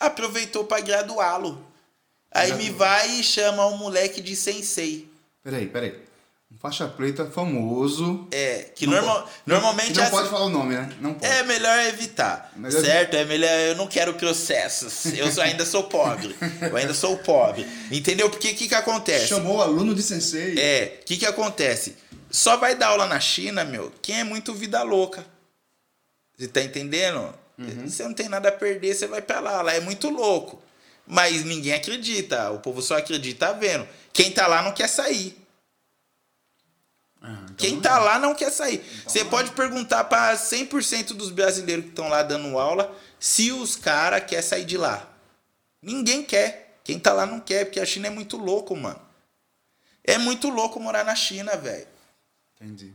[0.00, 1.66] aproveitou para graduá-lo.
[2.30, 2.78] Aí me Graduou.
[2.78, 5.10] vai e chama o moleque de sensei.
[5.42, 6.07] Peraí, peraí.
[6.50, 8.26] Um faixa preta famoso.
[8.32, 10.90] É, que Não normal, pode- normalmente Não essa- pode falar o nome, né?
[11.00, 11.30] Não pode.
[11.30, 13.14] É melhor evitar, Melhor- certo?
[13.14, 13.50] É melhor.
[13.50, 15.04] Eu não quero processos.
[15.06, 16.34] Eu só- ainda sou pobre.
[16.62, 17.66] Eu ainda sou pobre.
[17.92, 18.30] Entendeu?
[18.30, 19.26] Porque o que, que acontece?
[19.28, 20.58] Chamou o aluno de sensei.
[20.58, 21.96] É, o que, que acontece?
[22.30, 25.24] Só vai dar aula na China, meu, quem é muito vida louca.
[26.36, 27.34] Você tá entendendo?
[27.84, 29.60] Você não tem nada a perder, você vai pra lá.
[29.62, 30.62] Lá é muito louco.
[31.06, 32.50] Mas ninguém acredita.
[32.52, 33.86] O povo só acredita vendo.
[34.12, 35.36] Quem tá lá não quer sair.
[37.20, 37.98] Ah, então Quem tá é.
[37.98, 38.84] lá não quer sair.
[39.04, 44.24] Você pode perguntar para 100% dos brasileiros que estão lá dando aula se os caras
[44.24, 45.08] querem sair de lá.
[45.82, 46.78] Ninguém quer.
[46.84, 49.00] Quem tá lá não quer, porque a China é muito louco, mano.
[50.02, 51.86] É muito louco morar na China, velho.
[52.54, 52.94] Entendi.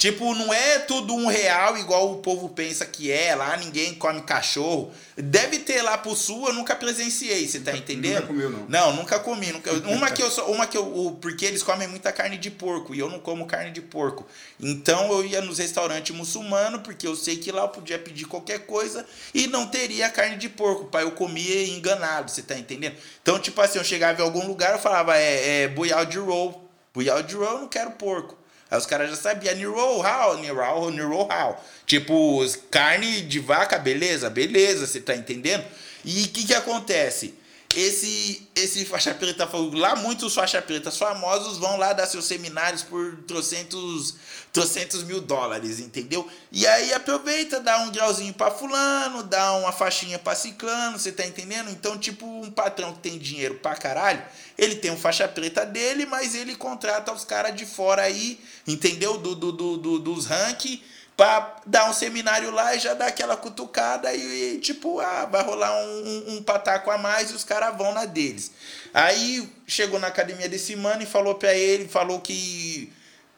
[0.00, 3.34] Tipo, não é tudo um real igual o povo pensa que é.
[3.34, 4.90] Lá ninguém come cachorro.
[5.14, 8.22] Deve ter lá pro sul, eu nunca presenciei, você tá entendendo?
[8.22, 8.66] nunca comeu, não.
[8.66, 9.52] Não, nunca comi.
[9.52, 12.94] Nunca, uma que eu só, uma que eu, porque eles comem muita carne de porco
[12.94, 14.26] e eu não como carne de porco.
[14.58, 18.60] Então eu ia nos restaurantes muçulmanos porque eu sei que lá eu podia pedir qualquer
[18.60, 22.96] coisa e não teria carne de porco para eu comer enganado, você tá entendendo?
[23.20, 26.70] Então, tipo assim, eu chegava em algum lugar eu falava é, é buyao de roll.
[26.94, 28.39] Buyao de roll eu não quero porco.
[28.70, 31.62] Aí os caras já sabiam, Niro how, Niro, Niro how.
[31.86, 32.40] Tipo,
[32.70, 34.30] carne de vaca, beleza?
[34.30, 35.64] Beleza, você tá entendendo?
[36.04, 37.34] E o que que acontece?
[37.76, 42.82] Esse, esse faixa preta, falou, lá muitos faixa pretas famosos vão lá dar seus seminários
[42.82, 44.16] por trocentos,
[44.52, 46.28] trocentos mil dólares, entendeu?
[46.50, 51.24] E aí aproveita, dá um grauzinho pra fulano, dá uma faixinha pra ciclano, você tá
[51.24, 51.70] entendendo?
[51.70, 54.20] Então, tipo, um patrão que tem dinheiro pra caralho,
[54.58, 59.16] ele tem um faixa preta dele, mas ele contrata os caras de fora aí, entendeu?
[59.16, 60.82] Do, do, do, do- dos ranking
[61.20, 65.44] pra dar um seminário lá e já dar aquela cutucada e, e, tipo, ah, vai
[65.44, 68.50] rolar um, um, um pataco a mais e os caras vão na deles.
[68.94, 72.90] Aí chegou na academia desse mano e falou pra ele, falou que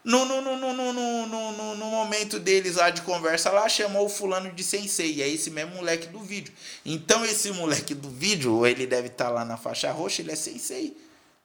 [0.04, 4.06] no, no, no, no, no, no, no, no- momento deles lá de conversa lá, chamou
[4.06, 6.54] o fulano de sensei, e é esse mesmo moleque do vídeo.
[6.86, 10.96] Então esse moleque do vídeo, ele deve estar lá na faixa roxa, ele é sensei.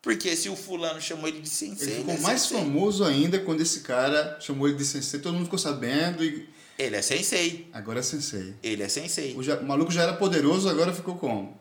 [0.02, 2.58] Porque se o fulano chamou ele de sensei, Ele ele, ficou é mais sensei.
[2.60, 5.20] famoso ainda quando esse cara chamou ele de sensei.
[5.20, 7.68] Todo mundo ficou sabendo e Ele é sensei.
[7.74, 8.54] agora é sensei.
[8.64, 9.36] Ele é sensei.
[9.36, 11.60] O, ja- o maluco já era poderoso, agora ficou como?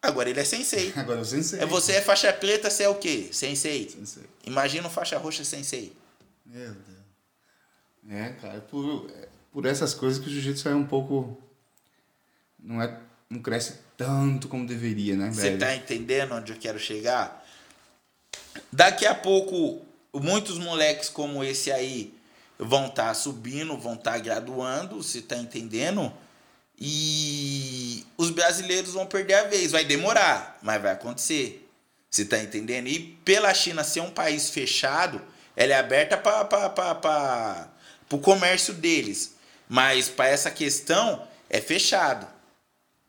[0.00, 0.92] Agora ele é sensei.
[0.96, 1.58] Agora é o sensei.
[1.60, 3.28] É você é faixa preta, você é o quê?
[3.32, 3.88] Sensei.
[3.90, 4.22] Sensei.
[4.46, 5.92] Imagina um faixa roxa sensei.
[6.46, 6.98] Meu Deus.
[8.08, 11.36] É, cara, por, é por essas coisas que o jiu-jitsu é um pouco.
[12.58, 12.96] Não, é,
[13.28, 15.58] não cresce tanto como deveria, né, Você velho?
[15.58, 17.44] tá entendendo onde eu quero chegar?
[18.72, 19.80] Daqui a pouco,
[20.14, 22.14] muitos moleques como esse aí
[22.58, 26.12] vão estar subindo, vão estar graduando, você tá entendendo?
[26.80, 29.72] E os brasileiros vão perder a vez.
[29.72, 31.68] Vai demorar, mas vai acontecer.
[32.10, 32.88] Você tá entendendo?
[32.88, 35.20] E pela China ser um país fechado,
[35.56, 37.68] ela é aberta para
[38.10, 39.34] o comércio deles.
[39.68, 42.26] Mas para essa questão, é fechado.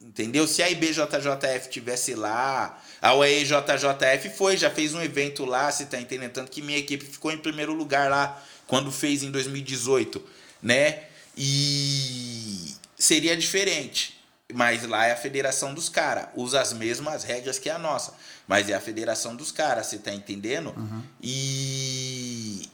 [0.01, 0.47] Entendeu?
[0.47, 5.99] Se a IBJJF tivesse lá, a UEJJF foi, já fez um evento lá, você tá
[5.99, 6.31] entendendo?
[6.31, 10.23] Tanto que minha equipe ficou em primeiro lugar lá quando fez em 2018,
[10.63, 11.03] né?
[11.35, 14.17] E seria diferente.
[14.53, 16.27] Mas lá é a federação dos caras.
[16.35, 18.13] Usa as mesmas regras que a nossa.
[18.47, 20.73] Mas é a federação dos caras, você tá entendendo?
[21.21, 22.67] E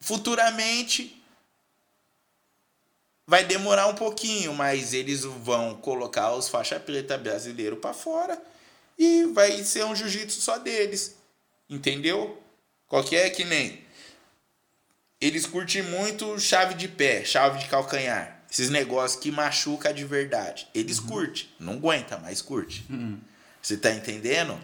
[0.00, 1.19] futuramente
[3.30, 8.42] vai demorar um pouquinho, mas eles vão colocar os faixa preta brasileiro para fora
[8.98, 11.14] e vai ser um jiu-jitsu só deles.
[11.68, 12.42] Entendeu?
[12.88, 13.84] Qualquer que nem
[15.20, 18.42] eles curtem muito chave de pé, chave de calcanhar.
[18.50, 20.66] Esses negócios que machuca de verdade.
[20.74, 21.48] Eles curtem.
[21.60, 22.84] Não aguenta, mas curte.
[23.62, 24.58] Você tá entendendo?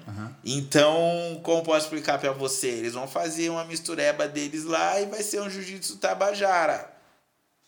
[0.44, 2.66] Então, como posso explicar pra você?
[2.66, 6.95] Eles vão fazer uma mistureba deles lá e vai ser um jiu-jitsu tabajara.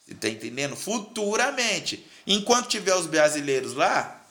[0.08, 0.74] Você tá entendendo?
[0.74, 2.06] Futuramente.
[2.26, 4.24] Enquanto tiver os brasileiros lá,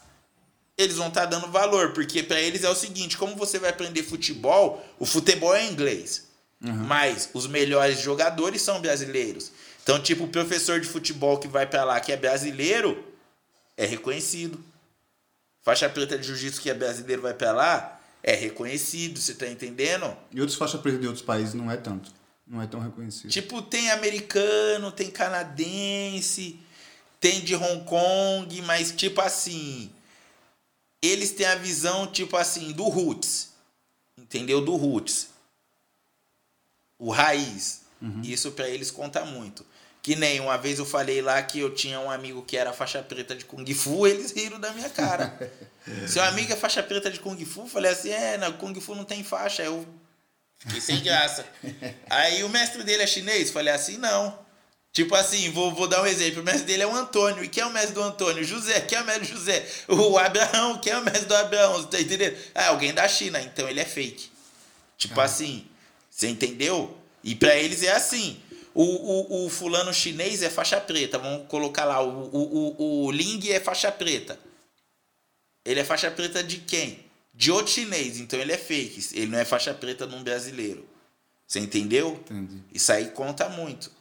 [0.75, 4.01] eles vão estar dando valor, porque para eles é o seguinte, como você vai aprender
[4.01, 6.27] futebol, o futebol é inglês.
[6.59, 9.51] Mas os melhores jogadores são brasileiros.
[9.83, 13.05] Então, tipo, o professor de futebol que vai para lá, que é brasileiro,
[13.77, 14.59] é reconhecido.
[15.61, 20.15] Faixa preta de jiu-jitsu que é brasileiro vai para lá, é reconhecido, você tá entendendo?
[20.31, 22.11] E outros faixa preta de outros países não é tanto.
[22.47, 23.29] Não é tão reconhecido.
[23.29, 26.59] Tipo, tem americano, tem canadense,
[27.19, 29.91] tem de Hong Kong, mas tipo assim,
[31.01, 33.49] eles têm a visão tipo assim do roots.
[34.17, 34.61] Entendeu?
[34.61, 35.29] Do roots.
[36.97, 37.81] O raiz.
[38.23, 39.65] Isso pra eles conta muito.
[40.01, 43.01] Que nem uma vez eu falei lá que eu tinha um amigo que era faixa
[43.01, 45.37] preta de Kung Fu, eles riram da minha cara.
[46.07, 47.67] Seu amigo é faixa preta de Kung Fu?
[47.67, 49.63] Falei assim, é, não, Kung Fu não tem faixa.
[49.63, 49.85] Eu
[50.59, 51.45] Fiquei sem graça.
[52.09, 53.51] Aí o mestre dele é chinês?
[53.51, 54.45] Falei assim, não.
[54.91, 56.41] Tipo assim, vou, vou dar um exemplo.
[56.41, 57.43] O mestre dele é o Antônio.
[57.43, 58.43] E quem é o mestre do Antônio?
[58.43, 58.81] José.
[58.81, 59.67] Quem é o mestre do José?
[59.87, 60.79] O Abraão.
[60.79, 61.73] Quem é o mestre do Abraão?
[61.75, 62.35] Você tá entendendo?
[62.55, 63.39] Ah, alguém da China.
[63.39, 64.31] Então ele é fake.
[64.97, 65.25] Tipo ah.
[65.25, 65.67] assim,
[66.09, 66.97] você entendeu?
[67.23, 68.41] E para eles é assim.
[68.73, 71.19] O, o, o, fulano chinês é faixa preta.
[71.19, 72.01] Vamos colocar lá.
[72.01, 74.39] O, o, o, o Ling é faixa preta.
[75.63, 77.06] Ele é faixa preta de quem?
[77.37, 78.19] De outro chinês.
[78.19, 79.15] Então ele é fake.
[79.15, 80.89] Ele não é faixa preta num brasileiro.
[81.45, 82.13] Você entendeu?
[82.25, 82.63] Entendi.
[82.73, 83.91] Isso aí conta muito.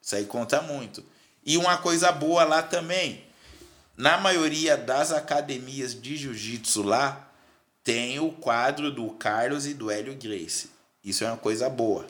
[0.00, 1.02] Isso aí conta muito.
[1.42, 3.24] E uma coisa boa lá também,
[3.96, 7.32] na maioria das academias de jiu-jitsu lá,
[7.82, 10.68] tem o quadro do Carlos e do Hélio Grace.
[11.02, 12.06] Isso é uma coisa boa.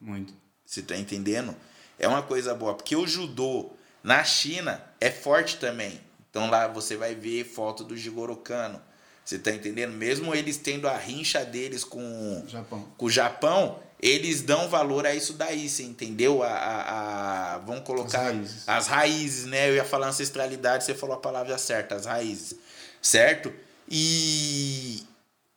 [0.00, 0.34] Muito.
[0.66, 1.54] Você tá entendendo?
[1.98, 2.74] É uma coisa boa.
[2.74, 3.70] Porque o judô
[4.02, 6.00] na China é forte também.
[6.28, 8.82] Então lá você vai ver foto do Jigoro Kano.
[9.30, 9.92] Você tá entendendo?
[9.92, 12.84] Mesmo eles tendo a rincha deles com, Japão.
[12.98, 16.42] com o Japão, eles dão valor a isso daí, você entendeu?
[16.42, 18.68] A, a, a vamos colocar as raízes.
[18.68, 19.68] as raízes, né?
[19.68, 22.56] Eu ia falar ancestralidade, você falou a palavra certa, as raízes,
[23.00, 23.52] certo?
[23.88, 25.04] E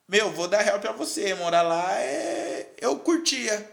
[0.07, 3.71] meu, vou dar real para você, morar lá é eu curtia.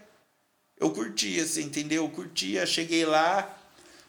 [0.78, 2.04] Eu curtia, você entendeu?
[2.04, 3.54] Eu curtia, cheguei lá,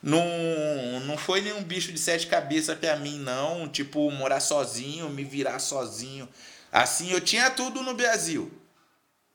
[0.01, 3.67] não, não foi nenhum bicho de sete cabeças para mim, não.
[3.67, 6.27] Tipo, morar sozinho, me virar sozinho.
[6.71, 8.51] Assim, eu tinha tudo no Brasil.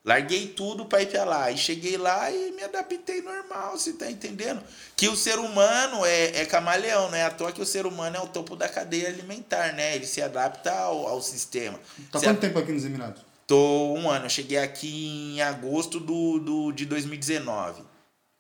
[0.05, 1.51] Larguei tudo para ir para lá.
[1.51, 4.63] E cheguei lá e me adaptei normal, você tá entendendo?
[4.97, 7.25] Que o ser humano é, é camaleão, né?
[7.25, 9.97] À toa que o ser humano é o topo da cadeia alimentar, né?
[9.97, 11.79] Ele se adapta ao, ao sistema.
[12.11, 13.21] Tá quanto tempo aqui nos Emirados?
[13.47, 14.27] Tô um ano.
[14.27, 17.83] Eu cheguei aqui em agosto do, do, de 2019.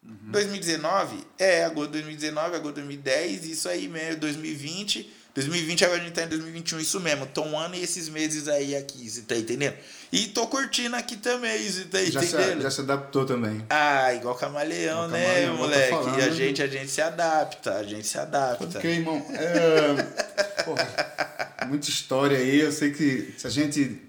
[0.07, 0.30] Uhum.
[0.32, 1.18] 2019?
[1.38, 6.14] É, agosto de 2019, agosto de 2010, isso aí mesmo, 2020 2020 agora a gente
[6.14, 7.26] tá em 2021, isso mesmo.
[7.26, 9.74] Tô um ano e esses meses aí aqui, você tá entendendo?
[10.11, 12.57] E tô curtindo aqui também, você tá já entendendo?
[12.57, 13.62] Se, já se adaptou também.
[13.68, 15.90] Ah, igual camaleão, né, camaleão, moleque?
[15.90, 18.78] Falando, e a gente, a gente se adapta, a gente se adapta.
[18.78, 19.26] Ok, irmão.
[19.34, 22.61] É, porra, muita história aí.
[22.61, 24.00] Eu sei que se a gente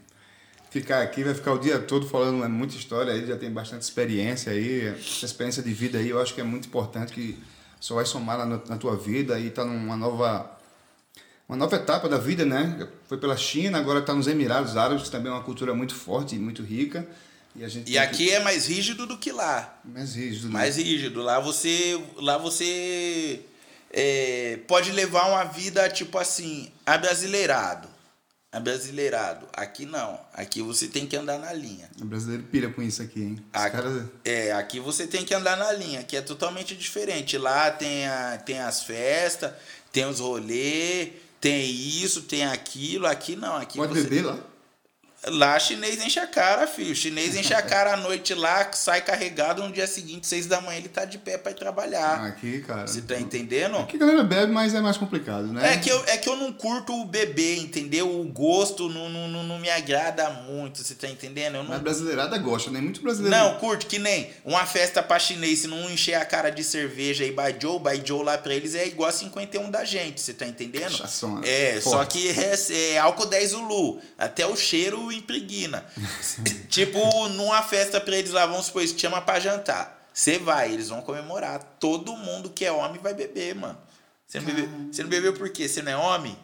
[0.70, 3.82] ficar aqui, vai ficar o dia todo falando é muita história aí, já tem bastante
[3.82, 4.88] experiência aí.
[4.88, 7.38] Essa experiência de vida aí eu acho que é muito importante, que
[7.80, 10.58] só vai somar na, na tua vida e tá numa nova
[11.48, 12.88] uma nova etapa da vida, né?
[13.08, 16.36] Foi pela China, agora está nos Emirados Árabes, que também é uma cultura muito forte
[16.36, 17.08] e muito rica.
[17.56, 18.32] E, a gente e aqui que...
[18.32, 19.80] é mais rígido do que lá.
[19.86, 20.48] Mais rígido.
[20.48, 20.54] Né?
[20.54, 21.22] Mais rígido.
[21.22, 23.40] Lá você, lá você
[23.92, 27.88] é, pode levar uma vida tipo assim, abrasileirado.
[28.52, 29.48] Abrasileirado.
[29.54, 30.20] Aqui não.
[30.34, 31.90] Aqui você tem que andar na linha.
[32.02, 33.46] O brasileiro pira com isso aqui, hein?
[33.54, 34.06] Aqui, caras...
[34.24, 37.38] É, aqui você tem que andar na linha, que é totalmente diferente.
[37.38, 39.52] Lá tem, a, tem as festas,
[39.92, 43.56] tem os rolês tem isso, tem aquilo, aqui não.
[43.56, 44.04] Aqui Pode você...
[44.04, 44.40] beber lá?
[45.26, 46.96] Lá chinês enche a cara, filho.
[46.96, 50.78] Chinês enche a cara à noite lá, sai carregado no dia seguinte, seis da manhã,
[50.78, 52.24] ele tá de pé para ir trabalhar.
[52.26, 52.86] Aqui, cara.
[52.86, 53.78] Você tá entendendo?
[53.78, 55.74] Aqui a galera bebe, mas é mais complicado, né?
[55.74, 58.22] É que eu, é que eu não curto o beber, entendeu?
[58.22, 61.56] O gosto não, não, não me agrada muito, você tá entendendo?
[61.56, 61.72] Eu não...
[61.72, 63.36] Mas brasileirada gosta, nem muito brasileiro.
[63.36, 67.26] Não, curto, que nem uma festa pra chinês, se não encher a cara de cerveja
[67.26, 70.92] e baijou, baijou lá pra eles é igual a 51 da gente, você tá entendendo?
[70.92, 71.42] Né?
[71.44, 71.90] É, Forte.
[71.90, 74.00] só que é, é álcool 10 Zulu.
[74.18, 75.86] Até o cheiro impregna.
[76.70, 80.08] tipo, numa festa pra eles lá, vamos supor, isso chama pra jantar.
[80.14, 81.62] Você vai, eles vão comemorar.
[81.80, 83.78] Todo mundo que é homem vai beber, mano.
[84.26, 85.68] Você não, bebeu, você não bebeu por quê?
[85.68, 86.38] Você não é homem?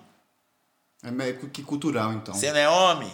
[1.03, 2.33] É meio que cultural, então.
[2.33, 3.11] Você não é homem?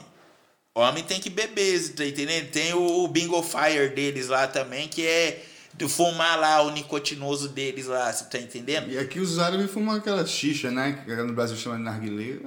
[0.76, 2.52] Homem tem que beber, tá entendendo?
[2.52, 7.86] Tem o Bingo Fire deles lá também, que é de fumar lá o nicotinoso deles
[7.86, 8.90] lá, você tá entendendo?
[8.92, 11.04] E aqui os árabes fumam aquela xixa, né?
[11.06, 12.40] Que no Brasil chama de narguilé.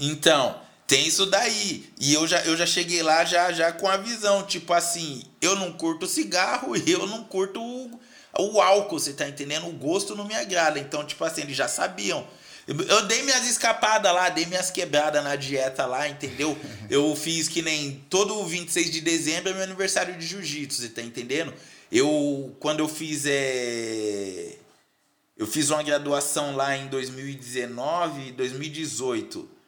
[0.00, 0.60] Então,
[0.92, 1.90] tem isso daí.
[1.98, 5.56] E eu já, eu já cheguei lá já, já com a visão, tipo assim, eu
[5.56, 7.98] não curto cigarro e eu não curto o,
[8.38, 9.66] o álcool, você tá entendendo?
[9.66, 10.78] O gosto não me agrada.
[10.78, 12.26] Então, tipo assim, eles já sabiam.
[12.66, 16.56] Eu dei minhas escapadas lá, dei minhas quebradas na dieta lá, entendeu?
[16.88, 21.02] Eu fiz que nem todo 26 de dezembro é meu aniversário de jiu-jitsu, você tá
[21.02, 21.52] entendendo?
[21.90, 24.56] Eu, quando eu fiz, é...
[25.36, 29.61] Eu fiz uma graduação lá em 2019, 2018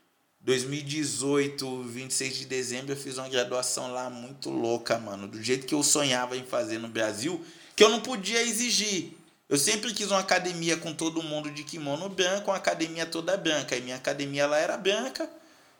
[0.44, 5.26] 2018, 26 de dezembro, eu fiz uma graduação lá muito louca, mano.
[5.26, 7.42] Do jeito que eu sonhava em fazer no Brasil,
[7.74, 9.12] que eu não podia exigir.
[9.48, 13.74] Eu sempre quis uma academia com todo mundo de kimono branco, uma academia toda branca.
[13.74, 15.28] E minha academia lá era branca,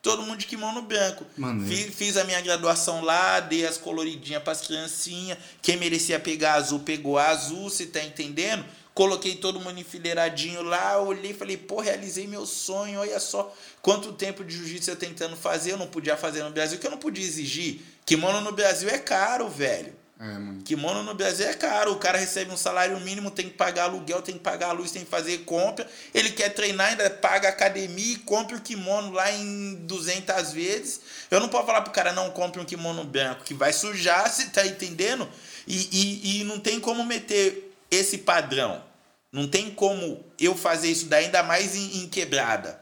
[0.01, 1.27] todo mundo de kimono branco.
[1.67, 5.37] Fiz, fiz, a minha graduação lá, dei as coloridinhas pras criancinhas.
[5.61, 8.65] Quem merecia pegar azul, pegou azul, você tá entendendo?
[8.95, 14.12] Coloquei todo mundo enfileiradinho lá, olhei e falei, pô, realizei meu sonho, olha só quanto
[14.12, 16.99] tempo de jiu-jitsu eu tentando fazer, eu não podia fazer no Brasil, que eu não
[16.99, 17.80] podia exigir.
[18.07, 20.05] Kimono no Brasil é caro, velho.
[20.20, 20.62] É, mano.
[20.62, 24.22] Kimono no Brasil é caro, o cara recebe um salário mínimo, tem que pagar aluguel,
[24.22, 25.88] tem que pagar a luz, tem que fazer compra.
[26.14, 31.01] Ele quer treinar, ainda paga academia e compra o kimono lá em 200 vezes.
[31.30, 34.47] Eu não posso falar pro cara não compre um kimono branco, que vai sujar, você
[34.47, 35.28] tá entendendo?
[35.66, 38.82] E, e, e não tem como meter esse padrão.
[39.32, 42.80] Não tem como eu fazer isso daí, ainda mais em, em quebrada.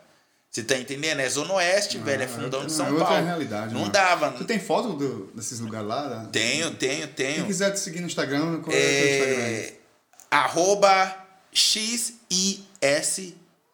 [0.50, 1.20] Você tá entendendo?
[1.20, 3.24] É Zona Oeste, Ah, velho, é fundão outra- de São é outra Paulo.
[3.24, 3.92] realidade, não mano.
[3.92, 4.30] dava.
[4.32, 6.08] Você tem foto do- desses lugares lá?
[6.08, 6.28] né?
[6.30, 7.46] Tenho, tenho, Quem tenho.
[7.46, 9.42] quiser te seguir no Instagram, qual é, o teu Instagram?
[9.44, 9.72] É,
[10.30, 11.16] arroba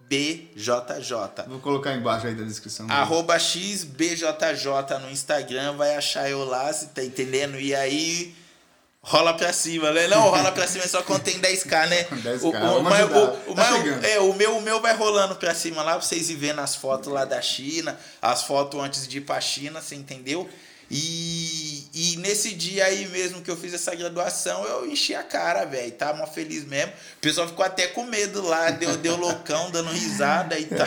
[0.08, 1.44] XISBJJ.
[1.48, 2.86] Vou colocar embaixo aí da descrição.
[2.88, 7.58] Arroba XBJJ no Instagram, vai achar eu lá, você tá entendendo?
[7.58, 8.34] E aí
[9.08, 10.06] rola pra cima, né?
[10.08, 12.04] Não, rola pra cima é só quando tem 10k, né?
[12.22, 13.18] 10K, O, o, vamos mas, ajudar.
[13.18, 15.92] o, o, Tá mas o- é, o meu, o meu vai rolando pra cima lá
[15.92, 19.40] pra vocês ir vendo as fotos lá da China, as fotos antes de ir pra
[19.40, 20.48] China, você entendeu?
[20.90, 21.37] E,
[22.00, 25.90] e nesse dia aí mesmo que eu fiz essa graduação, eu enchi a cara, velho.
[25.90, 26.92] Tava mó feliz mesmo.
[26.92, 30.86] O pessoal ficou até com medo lá, deu, deu loucão, dando risada e tal.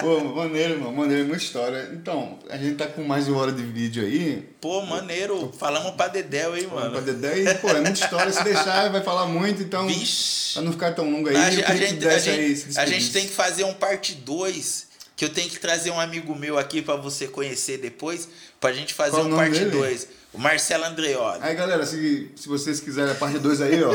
[0.00, 0.96] Pô, maneiro, mano.
[0.96, 1.90] Maneiro, muita história.
[1.92, 4.48] Então, a gente tá com mais de uma hora de vídeo aí.
[4.60, 5.54] Pô, maneiro.
[5.56, 7.00] Falamos pra Dedéu, hein, Pra mano.
[7.00, 8.32] Dedé, e, pô, é muita história.
[8.32, 9.62] Se deixar, vai falar muito.
[9.62, 10.54] Então, Vixe.
[10.54, 12.84] pra não ficar tão longo aí, A, gente, a, gente, a, desse aí, gente, a
[12.84, 14.87] gente tem que fazer um parte 2,
[15.18, 18.28] que eu tenho que trazer um amigo meu aqui pra você conhecer depois,
[18.60, 19.70] pra gente fazer Qual um parte dele?
[19.72, 20.08] 2.
[20.32, 21.40] O Marcelo Andreoli.
[21.42, 23.90] Aí, galera, se, se vocês quiserem a parte 2 aí, ó,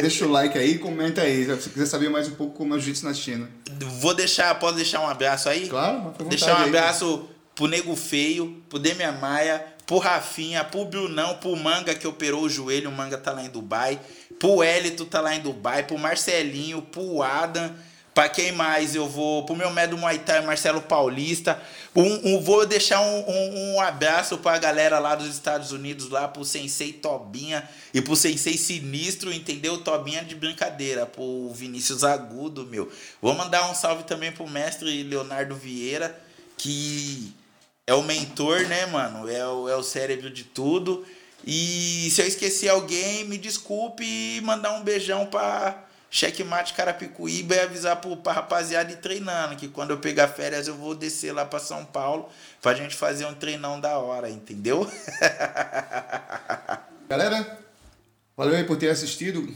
[0.00, 1.44] deixa o like aí, comenta aí.
[1.46, 3.50] Se você quiser saber mais um pouco como é o jiu-jitsu na China.
[4.00, 5.68] Vou deixar, posso deixar um abraço aí?
[5.68, 6.68] Claro, Deixar um aí.
[6.68, 12.42] abraço pro Nego Feio, pro Demian Maia, pro Rafinha, pro Brunão, pro Manga que operou
[12.42, 13.98] o joelho, o Manga tá lá em Dubai,
[14.38, 17.74] pro Elito tá lá em Dubai, pro Marcelinho, pro Adam,
[18.18, 21.62] pra quem mais eu vou, pro meu médio Muay Thai, Marcelo Paulista,
[21.94, 26.26] um, um- vou deixar um, um, um abraço pra galera lá dos Estados Unidos, lá
[26.26, 27.62] pro Sensei Tobinha
[27.94, 29.78] e pro Sensei Sinistro, entendeu?
[29.84, 32.90] Tobinha de brincadeira, pro Vinícius Agudo, meu.
[33.22, 36.20] Vou mandar um salve também pro mestre Leonardo Vieira,
[36.56, 37.32] que
[37.86, 39.30] é o mentor, né, mano?
[39.30, 41.06] É o, é o cérebro de tudo.
[41.46, 47.60] E se eu esqueci alguém, me desculpe e mandar um beijão pra Checkmate Carapicuíba e
[47.60, 51.44] avisar pro, pra rapaziada ir treinando, que quando eu pegar férias eu vou descer lá
[51.44, 52.28] pra São Paulo
[52.62, 54.90] pra gente fazer um treinão da hora, entendeu?
[57.08, 57.58] Galera,
[58.36, 59.48] valeu aí por ter assistido.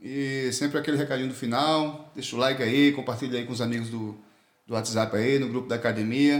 [0.00, 2.10] E sempre aquele recadinho do final.
[2.14, 4.16] Deixa o like aí, compartilha aí com os amigos do,
[4.66, 6.38] do WhatsApp aí, no grupo da academia.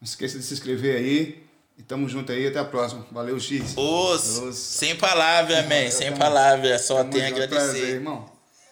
[0.00, 1.44] Não esqueça de se inscrever aí.
[1.78, 3.04] E tamo junto aí, até a próxima.
[3.12, 3.74] Valeu, X.
[3.76, 4.56] Os, Os.
[4.56, 7.70] sem palavra, man, sem Tamo- palavra, só tenho a junto, agradecer.
[7.72, 8.35] prazer, irmão.